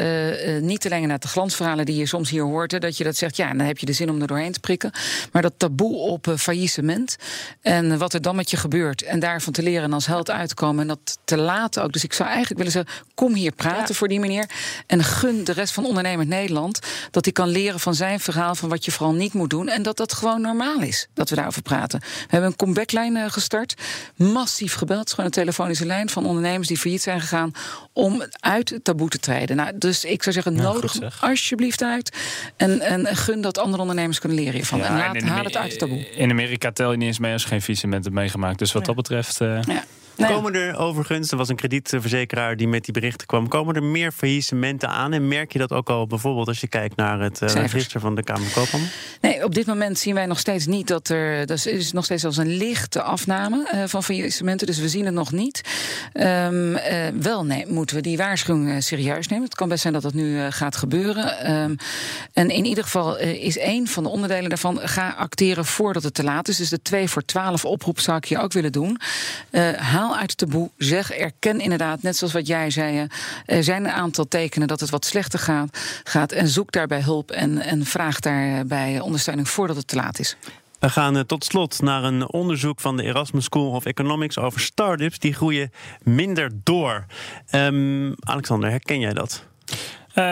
niet 0.60 0.86
alleen 0.86 1.08
naar 1.08 1.18
de 1.18 1.28
glansverhalen 1.28 1.84
die 1.84 1.96
je 1.96 2.06
soms 2.06 2.30
hier 2.30 2.42
hoort 2.42 2.54
hoort. 2.56 2.72
Hè, 2.72 2.78
dat 2.78 2.96
je 2.96 3.04
dat 3.04 3.16
zegt, 3.16 3.36
ja, 3.36 3.48
dan 3.48 3.66
heb 3.66 3.78
je 3.78 3.86
de 3.86 3.92
zin 3.92 4.10
om 4.10 4.20
er 4.20 4.26
doorheen 4.26 4.52
te 4.52 4.60
prikken. 4.60 4.90
Maar 5.32 5.42
dat 5.42 5.52
taboe 5.56 5.96
op 5.96 6.26
uh, 6.26 6.36
faillissement 6.36 7.16
en 7.60 7.98
wat 7.98 8.12
er 8.12 8.22
dan 8.22 8.36
met 8.36 8.50
je 8.50 8.56
gebeurt 8.56 9.02
en 9.02 9.18
daarvan 9.18 9.52
te 9.52 9.62
leren 9.62 9.82
en 9.82 9.92
als 9.92 10.06
held 10.06 10.30
uitkomen 10.30 10.80
en 10.80 10.86
dat 10.86 11.18
te 11.24 11.36
laten 11.36 11.82
ook. 11.82 11.92
Dus 11.92 12.04
ik 12.04 12.12
zou 12.12 12.28
eigenlijk 12.28 12.58
willen 12.58 12.72
zeggen, 12.72 13.04
kom 13.14 13.34
hier 13.34 13.52
praten 13.52 13.94
voor 13.94 14.08
die 14.08 14.20
meneer 14.20 14.50
en 14.86 15.04
gun 15.04 15.44
de 15.44 15.52
rest 15.52 15.72
van 15.72 15.84
ondernemend 15.84 16.28
Nederland 16.28 16.80
dat 17.10 17.24
hij 17.24 17.32
kan 17.32 17.48
leren 17.48 17.80
van 17.80 17.94
zijn 17.94 18.20
verhaal 18.20 18.54
van 18.54 18.68
wat 18.68 18.84
je 18.84 18.90
vooral 18.90 19.14
niet 19.14 19.32
moet 19.32 19.50
doen 19.50 19.68
en 19.68 19.82
dat 19.82 19.96
dat 19.96 20.12
gewoon 20.12 20.40
normaal 20.40 20.80
is 20.80 21.08
dat 21.14 21.28
we 21.28 21.34
daarover 21.34 21.62
praten. 21.62 22.00
We 22.00 22.26
hebben 22.28 22.50
een 22.50 22.56
comeback-lijn 22.56 23.16
uh, 23.16 23.24
gestart, 23.28 23.74
massief 24.16 24.74
gebeld, 24.74 24.98
het 24.98 25.08
is 25.08 25.14
gewoon 25.14 25.30
een 25.30 25.36
telefonische 25.36 25.86
lijn 25.86 26.08
van 26.08 26.26
ondernemers 26.26 26.68
die 26.68 26.78
failliet 26.78 27.02
zijn 27.02 27.20
gegaan 27.20 27.52
om 27.92 28.22
uit 28.40 28.70
het 28.70 28.84
taboe 28.84 29.08
te 29.08 29.18
treden. 29.18 29.56
Nou, 29.56 29.78
dus 29.78 30.04
ik 30.04 30.22
zou 30.22 30.34
zeggen, 30.34 30.54
nodig 30.54 31.22
alsjeblieft 31.22 31.82
uit. 31.82 32.16
En, 32.56 32.80
en 32.80 33.16
gun 33.16 33.40
dat 33.40 33.58
andere 33.58 33.80
ondernemers 33.80 34.18
kunnen 34.18 34.38
leren 34.38 34.54
hiervan. 34.54 34.82
en 34.82 34.96
laat, 34.96 35.22
haal 35.22 35.44
het 35.44 35.56
uit 35.56 35.70
het 35.70 35.78
taboe. 35.78 36.10
In 36.10 36.30
Amerika 36.30 36.72
tel 36.72 36.90
je 36.90 36.96
niet 36.96 37.06
eens 37.06 37.18
mee 37.18 37.32
als 37.32 37.42
je 37.42 37.48
geen 37.48 37.62
faillissement 37.62 38.04
hebt 38.04 38.16
meegemaakt. 38.16 38.58
Dus 38.58 38.72
wat 38.72 38.84
dat 38.84 38.94
betreft... 38.94 39.40
Uh... 39.40 39.62
Ja. 39.62 39.84
Komen 40.16 40.54
er 40.54 40.78
overigens, 40.78 41.30
er 41.30 41.36
was 41.36 41.48
een 41.48 41.56
kredietverzekeraar 41.56 42.56
die 42.56 42.68
met 42.68 42.84
die 42.84 42.92
berichten 42.92 43.26
kwam, 43.26 43.48
komen 43.48 43.74
er 43.74 43.82
meer 43.82 44.12
faillissementen 44.12 44.88
aan? 44.88 45.12
En 45.12 45.28
merk 45.28 45.52
je 45.52 45.58
dat 45.58 45.72
ook 45.72 45.90
al 45.90 46.06
bijvoorbeeld 46.06 46.48
als 46.48 46.60
je 46.60 46.68
kijkt 46.68 46.96
naar 46.96 47.20
het 47.20 47.40
uh, 47.42 47.48
register 47.48 48.00
van 48.00 48.14
de 48.14 48.22
Kamer 48.22 48.50
Koophandel? 48.52 48.88
Nee, 49.20 49.44
op 49.44 49.54
dit 49.54 49.66
moment 49.66 49.98
zien 49.98 50.14
wij 50.14 50.26
nog 50.26 50.38
steeds 50.38 50.66
niet 50.66 50.86
dat 50.86 51.08
er. 51.08 51.46
Dat 51.46 51.66
is 51.66 51.92
nog 51.92 52.04
steeds 52.04 52.24
als 52.24 52.36
een 52.36 52.56
lichte 52.56 53.02
afname 53.02 53.70
uh, 53.74 53.82
van 53.86 54.02
faillissementen, 54.02 54.66
dus 54.66 54.78
we 54.78 54.88
zien 54.88 55.04
het 55.04 55.14
nog 55.14 55.32
niet. 55.32 55.60
Um, 56.12 56.70
uh, 56.70 56.80
wel 57.20 57.44
nee, 57.44 57.66
moeten 57.66 57.96
we 57.96 58.02
die 58.02 58.16
waarschuwing 58.16 58.82
serieus 58.82 59.28
nemen. 59.28 59.44
Het 59.44 59.54
kan 59.54 59.68
best 59.68 59.82
zijn 59.82 59.92
dat 59.92 60.02
dat 60.02 60.14
nu 60.14 60.50
gaat 60.50 60.76
gebeuren. 60.76 61.52
Um, 61.52 61.76
en 62.32 62.50
in 62.50 62.64
ieder 62.64 62.84
geval 62.84 63.18
is 63.18 63.58
één 63.58 63.86
van 63.86 64.02
de 64.02 64.08
onderdelen 64.08 64.48
daarvan: 64.48 64.78
ga 64.82 65.14
acteren 65.18 65.64
voordat 65.64 66.02
het 66.02 66.14
te 66.14 66.24
laat 66.24 66.48
is. 66.48 66.56
Dus 66.56 66.68
de 66.68 66.82
2 66.82 67.08
voor 67.08 67.24
12 67.24 67.64
oproep 67.64 68.00
zou 68.00 68.16
ik 68.16 68.24
je 68.24 68.38
ook 68.38 68.52
willen 68.52 68.72
doen. 68.72 69.00
haal 69.76 70.05
uit 70.14 70.30
het 70.30 70.38
taboe. 70.38 70.70
Zeg, 70.76 71.10
erken 71.10 71.60
inderdaad, 71.60 72.02
net 72.02 72.16
zoals 72.16 72.32
wat 72.32 72.46
jij 72.46 72.70
zei. 72.70 73.06
Er 73.44 73.64
zijn 73.64 73.84
een 73.84 73.90
aantal 73.90 74.28
tekenen 74.28 74.68
dat 74.68 74.80
het 74.80 74.90
wat 74.90 75.04
slechter 75.04 75.38
gaat. 75.38 75.78
gaat 76.04 76.32
en 76.32 76.48
zoek 76.48 76.72
daarbij 76.72 77.00
hulp 77.00 77.30
en, 77.30 77.58
en 77.58 77.84
vraag 77.84 78.20
daarbij 78.20 79.00
ondersteuning 79.00 79.48
voordat 79.48 79.76
het 79.76 79.86
te 79.86 79.96
laat 79.96 80.18
is. 80.18 80.36
We 80.78 80.90
gaan 80.90 81.16
eh, 81.16 81.22
tot 81.22 81.44
slot 81.44 81.82
naar 81.82 82.04
een 82.04 82.32
onderzoek 82.32 82.80
van 82.80 82.96
de 82.96 83.02
Erasmus 83.02 83.44
School 83.44 83.70
of 83.70 83.84
Economics 83.84 84.38
over 84.38 84.60
start-ups. 84.60 85.18
Die 85.18 85.34
groeien 85.34 85.72
minder 86.02 86.50
door. 86.62 87.06
Um, 87.52 88.14
Alexander, 88.20 88.70
herken 88.70 89.00
jij 89.00 89.12
dat? 89.12 89.44
Uh, 90.18 90.24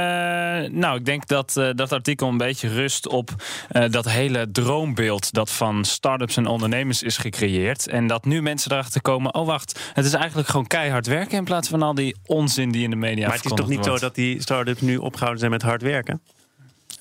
nou, 0.70 0.98
ik 0.98 1.04
denk 1.04 1.26
dat 1.26 1.54
uh, 1.58 1.70
dat 1.74 1.92
artikel 1.92 2.28
een 2.28 2.36
beetje 2.36 2.68
rust 2.68 3.08
op 3.08 3.30
uh, 3.72 3.84
dat 3.90 4.10
hele 4.10 4.50
droombeeld 4.50 5.32
dat 5.32 5.50
van 5.50 5.84
start-ups 5.84 6.36
en 6.36 6.46
ondernemers 6.46 7.02
is 7.02 7.16
gecreëerd. 7.16 7.88
En 7.88 8.06
dat 8.06 8.24
nu 8.24 8.42
mensen 8.42 8.72
erachter 8.72 9.02
komen: 9.02 9.34
oh 9.34 9.46
wacht, 9.46 9.80
het 9.92 10.04
is 10.04 10.12
eigenlijk 10.12 10.48
gewoon 10.48 10.66
keihard 10.66 11.06
werken 11.06 11.38
in 11.38 11.44
plaats 11.44 11.68
van 11.68 11.82
al 11.82 11.94
die 11.94 12.16
onzin 12.26 12.70
die 12.70 12.82
in 12.82 12.90
de 12.90 12.96
media 12.96 13.26
Maar 13.26 13.36
het 13.36 13.44
is 13.44 13.52
toch 13.52 13.68
niet 13.68 13.86
wordt. 13.86 14.00
zo 14.00 14.06
dat 14.06 14.14
die 14.14 14.42
start-ups 14.42 14.80
nu 14.80 14.96
opgehouden 14.96 15.38
zijn 15.38 15.50
met 15.50 15.62
hard 15.62 15.82
werken? 15.82 16.20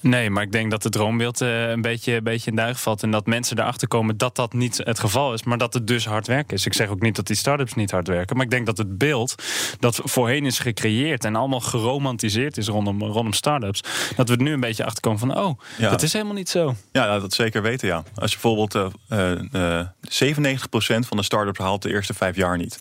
Nee, 0.03 0.29
maar 0.29 0.43
ik 0.43 0.51
denk 0.51 0.71
dat 0.71 0.83
het 0.83 0.91
droombeeld 0.91 1.41
uh, 1.41 1.69
een, 1.69 1.81
beetje, 1.81 2.15
een 2.15 2.23
beetje 2.23 2.49
in 2.49 2.55
duig 2.55 2.81
valt. 2.81 3.03
En 3.03 3.11
dat 3.11 3.25
mensen 3.25 3.59
erachter 3.59 3.87
komen 3.87 4.17
dat 4.17 4.35
dat 4.35 4.53
niet 4.53 4.77
het 4.83 4.99
geval 4.99 5.33
is. 5.33 5.43
Maar 5.43 5.57
dat 5.57 5.73
het 5.73 5.87
dus 5.87 6.05
hard 6.05 6.27
werken 6.27 6.55
is. 6.55 6.65
Ik 6.65 6.73
zeg 6.73 6.89
ook 6.89 7.01
niet 7.01 7.15
dat 7.15 7.27
die 7.27 7.35
start-ups 7.35 7.73
niet 7.73 7.91
hard 7.91 8.07
werken. 8.07 8.35
Maar 8.35 8.45
ik 8.45 8.51
denk 8.51 8.65
dat 8.65 8.77
het 8.77 8.97
beeld 8.97 9.35
dat 9.79 9.99
voorheen 10.03 10.45
is 10.45 10.59
gecreëerd. 10.59 11.25
En 11.25 11.35
allemaal 11.35 11.59
geromantiseerd 11.59 12.57
is 12.57 12.67
rondom, 12.67 13.01
rondom 13.01 13.33
start-ups. 13.33 13.83
Dat 14.15 14.29
we 14.29 14.35
er 14.35 14.41
nu 14.41 14.51
een 14.53 14.59
beetje 14.59 14.85
achter 14.85 15.01
komen 15.01 15.19
van 15.19 15.37
oh, 15.37 15.59
ja. 15.77 15.89
dat 15.89 16.01
is 16.01 16.13
helemaal 16.13 16.33
niet 16.33 16.49
zo. 16.49 16.75
Ja, 16.91 17.19
dat 17.19 17.33
zeker 17.33 17.61
weten 17.61 17.87
ja. 17.87 18.03
Als 18.15 18.31
je 18.31 18.37
bijvoorbeeld 18.41 18.93
uh, 19.09 19.31
uh, 19.53 19.85
97% 19.85 21.07
van 21.07 21.17
de 21.17 21.23
start-ups 21.23 21.59
haalt 21.59 21.81
de 21.81 21.89
eerste 21.89 22.13
vijf 22.13 22.35
jaar 22.35 22.57
niet. 22.57 22.79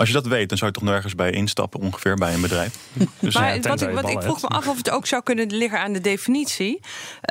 Als 0.00 0.08
je 0.08 0.14
dat 0.14 0.26
weet, 0.26 0.48
dan 0.48 0.58
zou 0.58 0.70
je 0.70 0.78
toch 0.78 0.88
nergens 0.88 1.14
bij 1.14 1.30
instappen, 1.30 1.80
ongeveer 1.80 2.14
bij 2.14 2.34
een 2.34 2.40
bedrijf. 2.40 2.74
Dus 3.18 3.34
maar 3.34 3.54
ja, 3.54 3.60
wat, 3.60 3.80
ik, 3.80 3.90
wat 3.90 4.10
ik 4.10 4.22
vroeg 4.22 4.42
me 4.42 4.48
af 4.48 4.68
of 4.68 4.76
het 4.76 4.90
ook 4.90 5.06
zou 5.06 5.22
kunnen 5.22 5.52
liggen 5.52 5.80
aan 5.80 5.92
de 5.92 6.00
definitie. 6.00 6.80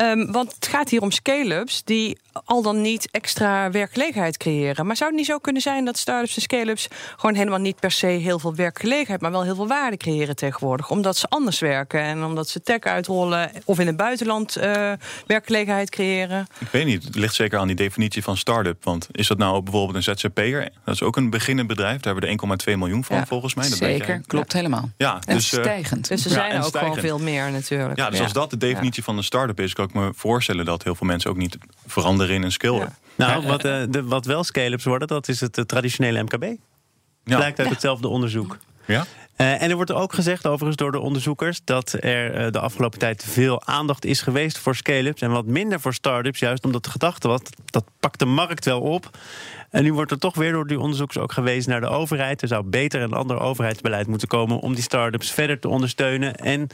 Um, 0.01 0.31
want 0.31 0.55
het 0.55 0.67
gaat 0.67 0.89
hier 0.89 1.01
om 1.01 1.11
scale-ups 1.11 1.83
die 1.83 2.17
al 2.45 2.61
dan 2.61 2.81
niet 2.81 3.07
extra 3.11 3.71
werkgelegenheid 3.71 4.37
creëren. 4.37 4.85
Maar 4.85 4.95
zou 4.95 5.09
het 5.09 5.19
niet 5.19 5.27
zo 5.27 5.37
kunnen 5.37 5.61
zijn 5.61 5.85
dat 5.85 5.97
start-ups 5.97 6.35
en 6.35 6.41
scale-ups 6.41 6.87
gewoon 7.17 7.35
helemaal 7.35 7.59
niet 7.59 7.79
per 7.79 7.91
se 7.91 8.07
heel 8.07 8.39
veel 8.39 8.55
werkgelegenheid, 8.55 9.21
maar 9.21 9.31
wel 9.31 9.43
heel 9.43 9.55
veel 9.55 9.67
waarde 9.67 9.97
creëren 9.97 10.35
tegenwoordig? 10.35 10.89
Omdat 10.89 11.17
ze 11.17 11.27
anders 11.29 11.59
werken 11.59 12.01
en 12.01 12.23
omdat 12.23 12.49
ze 12.49 12.61
tech 12.61 12.79
uitrollen 12.79 13.51
of 13.65 13.79
in 13.79 13.87
het 13.87 13.97
buitenland 13.97 14.57
uh, 14.57 14.91
werkgelegenheid 15.25 15.89
creëren? 15.89 16.47
Ik 16.59 16.67
weet 16.71 16.85
niet. 16.85 17.03
Het 17.03 17.15
ligt 17.15 17.35
zeker 17.35 17.59
aan 17.59 17.67
die 17.67 17.75
definitie 17.75 18.23
van 18.23 18.37
start-up. 18.37 18.83
Want 18.83 19.07
is 19.11 19.27
dat 19.27 19.37
nou 19.37 19.61
bijvoorbeeld 19.61 20.07
een 20.07 20.15
ZZP'er? 20.17 20.69
Dat 20.85 20.93
is 20.93 21.01
ook 21.01 21.15
een 21.15 21.29
beginnend 21.29 21.67
bedrijf. 21.67 21.95
Daar 21.95 22.03
hebben 22.03 22.21
we 22.21 22.27
de 22.27 22.31
1,2 22.67 22.77
miljoen 22.77 23.03
van, 23.03 23.15
ja, 23.15 23.25
volgens 23.25 23.53
mij. 23.53 23.69
Dat 23.69 23.77
zeker, 23.77 24.21
klopt 24.27 24.53
helemaal. 24.53 24.89
Ja, 24.97 25.19
en 25.25 25.35
dus, 25.35 25.47
stijgend. 25.47 26.07
Dus 26.07 26.25
er 26.25 26.31
zijn 26.31 26.51
er 26.51 26.65
ook 26.65 26.77
gewoon 26.77 26.97
veel 26.97 27.19
meer 27.19 27.51
natuurlijk. 27.51 27.97
Ja, 27.97 28.09
dus 28.09 28.19
als 28.19 28.33
dat 28.33 28.49
de 28.49 28.57
definitie 28.57 29.03
van 29.03 29.17
een 29.17 29.23
start-up 29.23 29.59
is, 29.59 29.73
kan 29.73 29.85
ik 29.85 29.93
me 29.93 30.11
voorstellen 30.15 30.65
dat 30.65 30.83
heel 30.83 30.95
veel 30.95 31.07
mensen 31.07 31.29
ook 31.29 31.37
niet 31.37 31.57
veranderen 31.85 32.35
in 32.35 32.43
een 32.43 32.51
skill. 32.51 32.87
Nou, 33.15 33.47
wat, 33.47 33.65
uh, 33.65 33.81
de, 33.89 34.03
wat 34.03 34.25
wel 34.25 34.43
scale-ups 34.43 34.83
worden, 34.83 35.07
dat 35.07 35.27
is 35.27 35.39
het 35.39 35.57
uh, 35.57 35.65
traditionele 35.65 36.23
MKB. 36.23 36.43
Ja. 36.43 37.35
Blijkt 37.35 37.59
uit 37.59 37.69
hetzelfde 37.69 38.07
onderzoek. 38.07 38.57
Ja? 38.85 39.05
Uh, 39.41 39.61
en 39.61 39.69
er 39.69 39.75
wordt 39.75 39.91
ook 39.91 40.13
gezegd, 40.13 40.47
overigens 40.47 40.75
door 40.75 40.91
de 40.91 40.99
onderzoekers, 40.99 41.61
dat 41.63 41.95
er 41.99 42.45
uh, 42.45 42.51
de 42.51 42.59
afgelopen 42.59 42.99
tijd 42.99 43.23
veel 43.27 43.65
aandacht 43.65 44.05
is 44.05 44.21
geweest 44.21 44.57
voor 44.57 44.75
scale-ups 44.75 45.21
en 45.21 45.31
wat 45.31 45.45
minder 45.45 45.79
voor 45.79 45.93
start-ups, 45.93 46.39
juist 46.39 46.65
omdat 46.65 46.83
de 46.83 46.89
gedachte 46.89 47.27
was, 47.27 47.41
dat 47.65 47.83
pakt 47.99 48.19
de 48.19 48.25
markt 48.25 48.65
wel 48.65 48.81
op. 48.81 49.17
En 49.69 49.83
nu 49.83 49.93
wordt 49.93 50.11
er 50.11 50.19
toch 50.19 50.35
weer 50.35 50.51
door 50.51 50.67
die 50.67 50.79
onderzoekers 50.79 51.17
ook 51.17 51.31
gewezen 51.31 51.71
naar 51.71 51.81
de 51.81 51.87
overheid. 51.87 52.41
Er 52.41 52.47
zou 52.47 52.63
beter 52.63 53.01
een 53.01 53.13
ander 53.13 53.39
overheidsbeleid 53.39 54.07
moeten 54.07 54.27
komen 54.27 54.59
om 54.59 54.73
die 54.73 54.83
start-ups 54.83 55.31
verder 55.31 55.59
te 55.59 55.67
ondersteunen. 55.67 56.35
En 56.35 56.67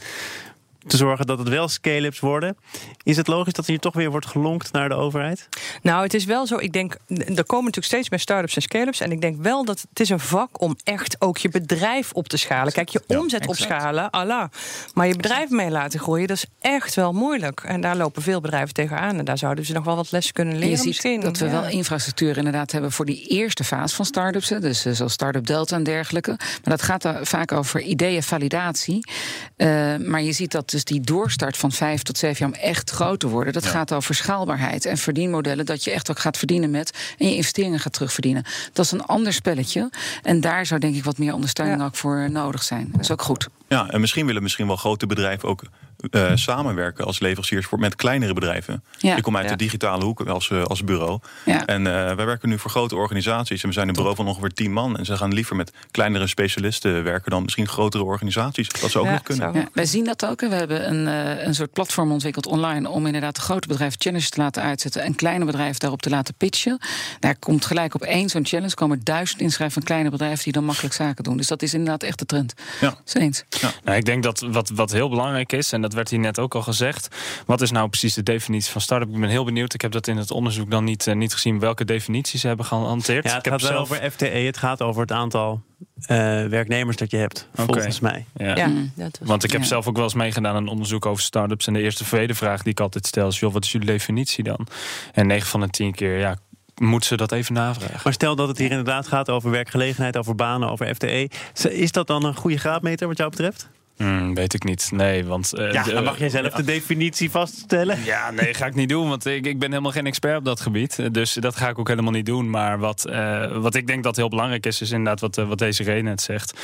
te 0.86 0.96
zorgen 0.96 1.26
dat 1.26 1.38
het 1.38 1.48
wel 1.48 1.68
scale-ups 1.68 2.20
worden. 2.20 2.56
Is 3.02 3.16
het 3.16 3.26
logisch 3.26 3.52
dat 3.52 3.64
er 3.64 3.70
hier 3.70 3.80
toch 3.80 3.94
weer 3.94 4.10
wordt 4.10 4.26
gelonkt 4.26 4.72
naar 4.72 4.88
de 4.88 4.94
overheid? 4.94 5.48
Nou, 5.82 6.02
het 6.02 6.14
is 6.14 6.24
wel 6.24 6.46
zo. 6.46 6.56
Ik 6.56 6.72
denk, 6.72 6.96
er 7.08 7.44
komen 7.44 7.64
natuurlijk 7.64 7.84
steeds 7.84 8.10
meer 8.10 8.20
start-ups 8.20 8.56
en 8.56 8.62
scale-ups. 8.62 9.00
En 9.00 9.12
ik 9.12 9.20
denk 9.20 9.42
wel 9.42 9.64
dat 9.64 9.86
het 9.88 10.00
is 10.00 10.08
een 10.08 10.20
vak 10.20 10.60
om 10.60 10.76
echt 10.84 11.16
ook 11.18 11.38
je 11.38 11.48
bedrijf 11.48 12.12
op 12.12 12.28
te 12.28 12.36
schalen. 12.36 12.72
Kijk, 12.72 12.88
je 12.88 13.02
omzet 13.06 13.42
ja, 13.42 13.48
opschalen, 13.48 14.10
Allah. 14.10 14.48
Maar 14.94 15.06
je 15.06 15.16
bedrijf 15.16 15.50
mee 15.50 15.70
laten 15.70 16.00
groeien, 16.00 16.26
dat 16.26 16.36
is 16.36 16.46
echt 16.60 16.94
wel 16.94 17.12
moeilijk. 17.12 17.60
En 17.60 17.80
daar 17.80 17.96
lopen 17.96 18.22
veel 18.22 18.40
bedrijven 18.40 18.74
tegenaan. 18.74 19.18
En 19.18 19.24
daar 19.24 19.38
zouden 19.38 19.64
ze 19.64 19.72
nog 19.72 19.84
wel 19.84 19.96
wat 19.96 20.10
les 20.10 20.32
kunnen 20.32 20.54
leren. 20.54 20.70
je 20.70 20.76
ziet 20.76 20.86
misschien. 20.86 21.20
dat 21.20 21.38
we 21.38 21.44
ja. 21.44 21.50
wel 21.50 21.68
infrastructuur 21.68 22.36
inderdaad 22.36 22.72
hebben 22.72 22.92
voor 22.92 23.04
die 23.04 23.26
eerste 23.26 23.64
fase 23.64 23.94
van 23.94 24.04
start-ups. 24.04 24.48
Dus 24.48 24.86
uh, 24.86 24.92
zoals 24.92 25.12
Startup 25.12 25.46
Delta 25.46 25.76
en 25.76 25.82
dergelijke. 25.82 26.30
Maar 26.38 26.76
dat 26.76 26.82
gaat 26.82 27.04
er 27.04 27.26
vaak 27.26 27.52
over 27.52 27.80
ideeën, 27.80 28.22
validatie. 28.22 29.10
Uh, 29.56 29.96
maar 29.96 30.22
je 30.22 30.32
ziet 30.32 30.52
dat 30.52 30.72
dus 30.76 30.84
die 30.84 31.00
doorstart 31.00 31.56
van 31.56 31.72
vijf 31.72 32.02
tot 32.02 32.18
zeven 32.18 32.38
jaar 32.38 32.58
om 32.58 32.68
echt 32.68 32.90
groot 32.90 33.20
te 33.20 33.28
worden, 33.28 33.52
dat 33.52 33.64
ja. 33.64 33.70
gaat 33.70 33.92
over 33.92 34.14
schaalbaarheid 34.14 34.84
en 34.84 34.96
verdienmodellen. 34.96 35.66
Dat 35.66 35.84
je 35.84 35.90
echt 35.90 36.10
ook 36.10 36.18
gaat 36.18 36.36
verdienen 36.38 36.70
met 36.70 37.14
en 37.18 37.28
je 37.28 37.36
investeringen 37.36 37.80
gaat 37.80 37.92
terugverdienen. 37.92 38.44
Dat 38.72 38.84
is 38.84 38.90
een 38.90 39.04
ander 39.04 39.32
spelletje. 39.32 39.90
En 40.22 40.40
daar 40.40 40.66
zou 40.66 40.80
denk 40.80 40.96
ik 40.96 41.04
wat 41.04 41.18
meer 41.18 41.34
ondersteuning 41.34 41.78
ja. 41.78 41.84
ook 41.86 41.96
voor 41.96 42.30
nodig 42.30 42.62
zijn. 42.62 42.88
Dat 42.92 43.00
is 43.00 43.10
ook 43.10 43.22
goed. 43.22 43.48
Ja, 43.68 43.88
en 43.88 44.00
misschien 44.00 44.26
willen 44.26 44.42
misschien 44.42 44.66
wel 44.66 44.76
grote 44.76 45.06
bedrijven 45.06 45.48
ook 45.48 45.62
uh, 46.10 46.30
samenwerken 46.34 47.04
als 47.04 47.20
leveranciers 47.20 47.66
voor, 47.66 47.78
met 47.78 47.96
kleinere 47.96 48.32
bedrijven. 48.32 48.84
Ja. 48.98 49.16
Ik 49.16 49.22
kom 49.22 49.36
uit 49.36 49.44
ja. 49.44 49.50
de 49.50 49.56
digitale 49.56 50.04
hoek 50.04 50.20
als, 50.20 50.48
uh, 50.48 50.62
als 50.62 50.84
bureau. 50.84 51.18
Ja. 51.44 51.66
En 51.66 51.80
uh, 51.80 51.92
wij 51.92 52.26
werken 52.26 52.48
nu 52.48 52.58
voor 52.58 52.70
grote 52.70 52.96
organisaties. 52.96 53.62
En 53.62 53.68
we 53.68 53.74
zijn 53.74 53.88
een 53.88 53.94
bureau 53.94 54.16
van 54.16 54.28
ongeveer 54.28 54.52
tien 54.52 54.72
man. 54.72 54.98
En 54.98 55.04
ze 55.04 55.16
gaan 55.16 55.34
liever 55.34 55.56
met 55.56 55.72
kleinere 55.90 56.26
specialisten 56.26 57.04
werken 57.04 57.30
dan 57.30 57.42
misschien 57.42 57.68
grotere 57.68 58.04
organisaties. 58.04 58.68
Dat 58.68 58.90
zou 58.90 59.06
ook 59.06 59.12
nog 59.12 59.22
kunnen. 59.22 59.52
Ja, 59.54 59.68
wij 59.72 59.86
zien 59.86 60.04
dat 60.04 60.26
ook. 60.26 60.40
We 60.40 60.54
hebben 60.54 60.88
een, 60.88 61.06
een 61.46 61.54
soort 61.54 61.72
platform 61.72 62.12
ontwikkeld 62.12 62.46
online 62.46 62.88
om 62.88 63.06
inderdaad 63.06 63.34
de 63.34 63.40
grote 63.40 63.68
bedrijven 63.68 64.00
challenges 64.00 64.30
te 64.30 64.40
laten 64.40 64.62
uitzetten 64.62 65.02
en 65.02 65.14
kleine 65.14 65.44
bedrijven 65.44 65.80
daarop 65.80 66.02
te 66.02 66.10
laten 66.10 66.34
pitchen. 66.34 66.78
Daar 67.20 67.36
komt 67.38 67.64
gelijk 67.64 67.94
op 67.94 68.02
één 68.02 68.28
zo'n 68.28 68.46
challenge 68.46 68.74
komen 68.74 69.00
duizend 69.02 69.40
inschrijven 69.40 69.74
van 69.74 69.82
kleine 69.82 70.10
bedrijven 70.10 70.44
die 70.44 70.52
dan 70.52 70.64
makkelijk 70.64 70.94
zaken 70.94 71.24
doen. 71.24 71.36
Dus 71.36 71.46
dat 71.46 71.62
is 71.62 71.74
inderdaad 71.74 72.02
echt 72.02 72.18
de 72.18 72.26
trend. 72.26 72.54
Ja. 72.80 72.94
eens. 73.12 73.44
Ja. 73.48 73.70
Nou, 73.84 73.96
ik 73.96 74.04
denk 74.04 74.22
dat 74.22 74.40
wat, 74.40 74.70
wat 74.74 74.92
heel 74.92 75.08
belangrijk 75.08 75.52
is, 75.52 75.72
en 75.72 75.82
dat 75.82 75.94
werd 75.96 76.10
hier 76.10 76.18
net 76.18 76.38
ook 76.38 76.54
al 76.54 76.62
gezegd. 76.62 77.08
Wat 77.46 77.60
is 77.60 77.70
nou 77.70 77.88
precies 77.88 78.14
de 78.14 78.22
definitie 78.22 78.72
van 78.72 78.80
start-up? 78.80 79.08
Ik 79.08 79.20
ben 79.20 79.28
heel 79.28 79.44
benieuwd. 79.44 79.74
Ik 79.74 79.80
heb 79.80 79.92
dat 79.92 80.06
in 80.06 80.16
het 80.16 80.30
onderzoek 80.30 80.70
dan 80.70 80.84
niet, 80.84 81.06
uh, 81.06 81.14
niet 81.14 81.32
gezien 81.32 81.58
welke 81.58 81.84
definities 81.84 82.40
ze 82.40 82.46
hebben 82.46 82.66
gehanteerd. 82.66 83.24
Ja, 83.24 83.34
het 83.34 83.46
ik 83.46 83.52
gaat 83.52 83.60
wel 83.60 83.70
zelf... 83.70 83.80
over 83.80 84.10
FTE. 84.10 84.26
Het 84.26 84.56
gaat 84.56 84.82
over 84.82 85.00
het 85.00 85.12
aantal 85.12 85.62
uh, 86.00 86.06
werknemers 86.44 86.96
dat 86.96 87.10
je 87.10 87.16
hebt, 87.16 87.48
okay. 87.52 87.66
volgens 87.66 88.00
mij. 88.00 88.24
Ja. 88.36 88.56
ja 88.56 88.66
mm. 88.66 88.92
was, 88.96 89.10
Want 89.20 89.44
ik 89.44 89.50
heb 89.50 89.60
ja. 89.60 89.66
zelf 89.66 89.86
ook 89.86 89.94
wel 89.94 90.04
eens 90.04 90.14
meegedaan 90.14 90.54
aan 90.54 90.62
een 90.62 90.68
onderzoek 90.68 91.06
over 91.06 91.22
start-ups. 91.22 91.66
En 91.66 91.72
de 91.72 91.80
eerste 91.80 92.04
tweede 92.04 92.34
vraag 92.34 92.62
die 92.62 92.72
ik 92.72 92.80
altijd 92.80 93.06
stel 93.06 93.28
is: 93.28 93.38
joh, 93.38 93.52
wat 93.52 93.64
is 93.64 93.72
jullie 93.72 93.86
definitie 93.86 94.44
dan? 94.44 94.66
En 95.12 95.26
9 95.26 95.48
van 95.48 95.60
de 95.60 95.68
10 95.68 95.94
keer, 95.94 96.18
ja, 96.18 96.38
moet 96.80 97.04
ze 97.04 97.16
dat 97.16 97.32
even 97.32 97.54
navragen. 97.54 98.00
Maar 98.04 98.12
stel 98.12 98.36
dat 98.36 98.48
het 98.48 98.58
hier 98.58 98.70
inderdaad 98.70 99.08
gaat 99.08 99.30
over 99.30 99.50
werkgelegenheid, 99.50 100.16
over 100.16 100.34
banen, 100.34 100.70
over 100.70 100.94
FTE. 100.94 101.28
Is 101.70 101.92
dat 101.92 102.06
dan 102.06 102.24
een 102.24 102.36
goede 102.36 102.58
graadmeter 102.58 103.08
wat 103.08 103.16
jou 103.16 103.30
betreft? 103.30 103.68
Hmm, 103.96 104.34
weet 104.34 104.54
ik 104.54 104.64
niet. 104.64 104.90
Nee, 104.92 105.24
want... 105.24 105.52
Uh, 105.58 105.72
ja, 105.72 105.82
dan 105.82 106.04
mag 106.04 106.18
jij 106.18 106.28
zelf 106.28 106.52
de 106.52 106.64
definitie 106.64 107.30
vaststellen. 107.30 108.04
Ja, 108.04 108.30
nee, 108.30 108.54
ga 108.54 108.66
ik 108.66 108.74
niet 108.74 108.88
doen. 108.88 109.08
Want 109.08 109.26
ik, 109.26 109.46
ik 109.46 109.58
ben 109.58 109.70
helemaal 109.70 109.92
geen 109.92 110.06
expert 110.06 110.38
op 110.38 110.44
dat 110.44 110.60
gebied. 110.60 111.14
Dus 111.14 111.32
dat 111.32 111.56
ga 111.56 111.68
ik 111.68 111.78
ook 111.78 111.88
helemaal 111.88 112.12
niet 112.12 112.26
doen. 112.26 112.50
Maar 112.50 112.78
wat, 112.78 113.06
uh, 113.08 113.56
wat 113.56 113.74
ik 113.74 113.86
denk 113.86 114.02
dat 114.02 114.16
heel 114.16 114.28
belangrijk 114.28 114.66
is... 114.66 114.80
is 114.80 114.90
inderdaad 114.90 115.20
wat, 115.20 115.48
wat 115.48 115.58
deze 115.58 115.82
reden 115.82 116.04
net 116.04 116.20
zegt. 116.20 116.58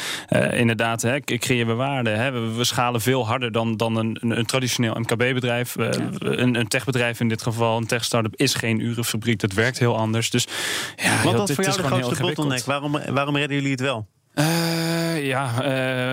Inderdaad, 0.53 1.03
hè, 1.03 1.21
creëren 1.21 1.77
waarde. 1.77 2.11
Hè. 2.11 2.31
We, 2.31 2.55
we, 2.55 2.65
schalen 2.65 3.01
veel 3.01 3.27
harder 3.27 3.53
dan, 3.53 3.77
dan 3.77 3.97
een, 3.97 4.19
een, 4.21 4.39
een 4.39 4.47
traditioneel 4.47 4.95
MKB-bedrijf. 4.95 5.75
Ja. 5.79 5.91
Een, 6.19 6.55
een 6.55 6.69
techbedrijf 6.69 7.21
in 7.21 7.29
dit 7.29 7.43
geval, 7.43 7.77
een 7.77 7.87
tech-startup... 7.87 8.37
is 8.37 8.55
geen 8.55 8.81
urenfabriek. 8.81 9.41
Dat 9.41 9.53
werkt 9.53 9.79
heel 9.79 9.97
anders. 9.97 10.31
Dus 10.31 10.47
ja, 10.97 11.23
wat 11.23 11.35
was 11.35 11.53
voor 11.53 11.65
jou 11.65 11.77
de 11.77 11.83
grootste 11.83 12.23
bottleneck? 12.23 12.65
Waarom, 12.65 12.99
waarom 13.11 13.37
redden 13.37 13.57
jullie 13.57 13.71
het 13.71 13.81
wel? 13.81 14.07
Ja, 15.27 15.51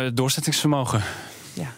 uh, 0.06 0.12
doorzettingsvermogen. 0.14 1.02
Ja. 1.54 1.72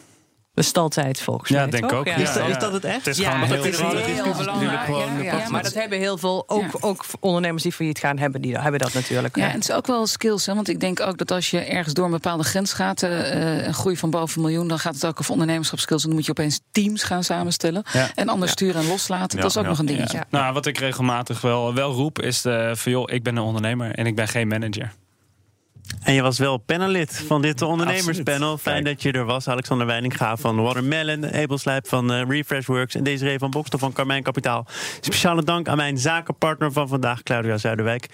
Bestaltijd 0.53 1.21
volgens 1.21 1.49
mij. 1.49 1.59
Ja, 1.59 1.67
denk 1.67 1.89
toch? 1.89 1.99
ook. 1.99 2.05
Ja. 2.05 2.15
Is, 2.15 2.33
dat, 2.33 2.47
is, 2.47 2.57
dat, 2.57 2.73
het 2.73 2.83
echt? 2.83 3.05
Het 3.05 3.17
is 3.17 3.25
gewoon 3.25 3.39
dat 3.39 3.49
heel, 3.49 3.63
is 3.63 3.77
heel, 3.79 4.23
heel 4.23 4.35
belangrijk. 4.37 4.87
Ja, 5.23 5.37
ja, 5.37 5.49
maar 5.49 5.63
dat 5.63 5.73
hebben 5.73 5.97
heel 5.97 6.17
veel, 6.17 6.43
ook, 6.47 6.77
ook 6.79 7.05
ondernemers 7.19 7.63
die 7.63 7.71
failliet 7.71 7.99
gaan, 7.99 8.17
hebben, 8.17 8.41
die, 8.41 8.57
hebben 8.57 8.79
dat 8.79 8.93
natuurlijk. 8.93 9.35
Ja, 9.35 9.47
en 9.47 9.53
het 9.53 9.69
is 9.69 9.71
ook 9.71 9.87
wel 9.87 10.07
skills. 10.07 10.45
Hè, 10.45 10.55
want 10.55 10.69
ik 10.69 10.79
denk 10.79 10.99
ook 10.99 11.17
dat 11.17 11.31
als 11.31 11.49
je 11.49 11.59
ergens 11.59 11.93
door 11.93 12.05
een 12.05 12.11
bepaalde 12.11 12.43
grens 12.43 12.73
gaat, 12.73 13.03
uh, 13.03 13.65
een 13.65 13.73
groei 13.73 13.97
van 13.97 14.09
boven 14.09 14.35
een 14.37 14.47
miljoen, 14.47 14.67
dan 14.67 14.79
gaat 14.79 14.93
het 14.93 15.05
ook 15.05 15.19
over 15.19 15.31
ondernemerschapskills. 15.31 16.01
En 16.01 16.07
dan 16.07 16.17
moet 16.17 16.25
je 16.25 16.31
opeens 16.31 16.59
teams 16.71 17.03
gaan 17.03 17.23
samenstellen. 17.23 17.83
En 18.15 18.29
anders 18.29 18.51
sturen 18.51 18.81
en 18.81 18.87
loslaten. 18.87 19.39
dat 19.39 19.49
is 19.49 19.57
ook 19.57 19.65
nog 19.65 19.79
een 19.79 19.85
dingetje. 19.85 20.23
Nou, 20.29 20.53
wat 20.53 20.65
ik 20.65 20.77
regelmatig 20.77 21.41
wel, 21.41 21.73
wel 21.73 21.91
roep, 21.91 22.21
is 22.21 22.41
de, 22.41 22.71
van 22.75 22.91
joh, 22.91 23.03
ik 23.05 23.23
ben 23.23 23.35
een 23.35 23.43
ondernemer 23.43 23.95
en 23.95 24.05
ik 24.05 24.15
ben 24.15 24.27
geen 24.27 24.47
manager. 24.47 24.91
En 26.03 26.13
je 26.13 26.21
was 26.21 26.39
wel 26.39 26.57
panelid 26.57 27.23
van 27.27 27.41
dit 27.41 27.61
ondernemerspanel. 27.61 28.57
Fijn 28.57 28.83
dat 28.83 29.01
je 29.01 29.11
er 29.11 29.25
was. 29.25 29.47
Alexander 29.47 29.87
Weininga 29.87 30.37
van 30.37 30.61
Watermelon, 30.61 31.33
Abel 31.33 31.57
Slijp 31.57 31.87
van 31.87 32.11
uh, 32.11 32.21
Refreshworks 32.27 32.95
en 32.95 33.03
Desiree 33.03 33.39
van 33.39 33.49
Bokstel 33.49 33.79
van 33.79 33.93
Carmijn 33.93 34.23
Kapitaal. 34.23 34.65
Speciale 34.99 35.43
dank 35.43 35.67
aan 35.67 35.77
mijn 35.77 35.97
zakenpartner 35.97 36.71
van 36.71 36.87
vandaag, 36.87 37.23
Claudia 37.23 37.57
Zuiderwijk. 37.57 38.09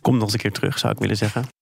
Kom 0.00 0.14
nog 0.14 0.22
eens 0.22 0.32
een 0.32 0.38
keer 0.38 0.52
terug, 0.52 0.78
zou 0.78 0.92
ik 0.92 0.98
willen 0.98 1.16
zeggen. 1.16 1.61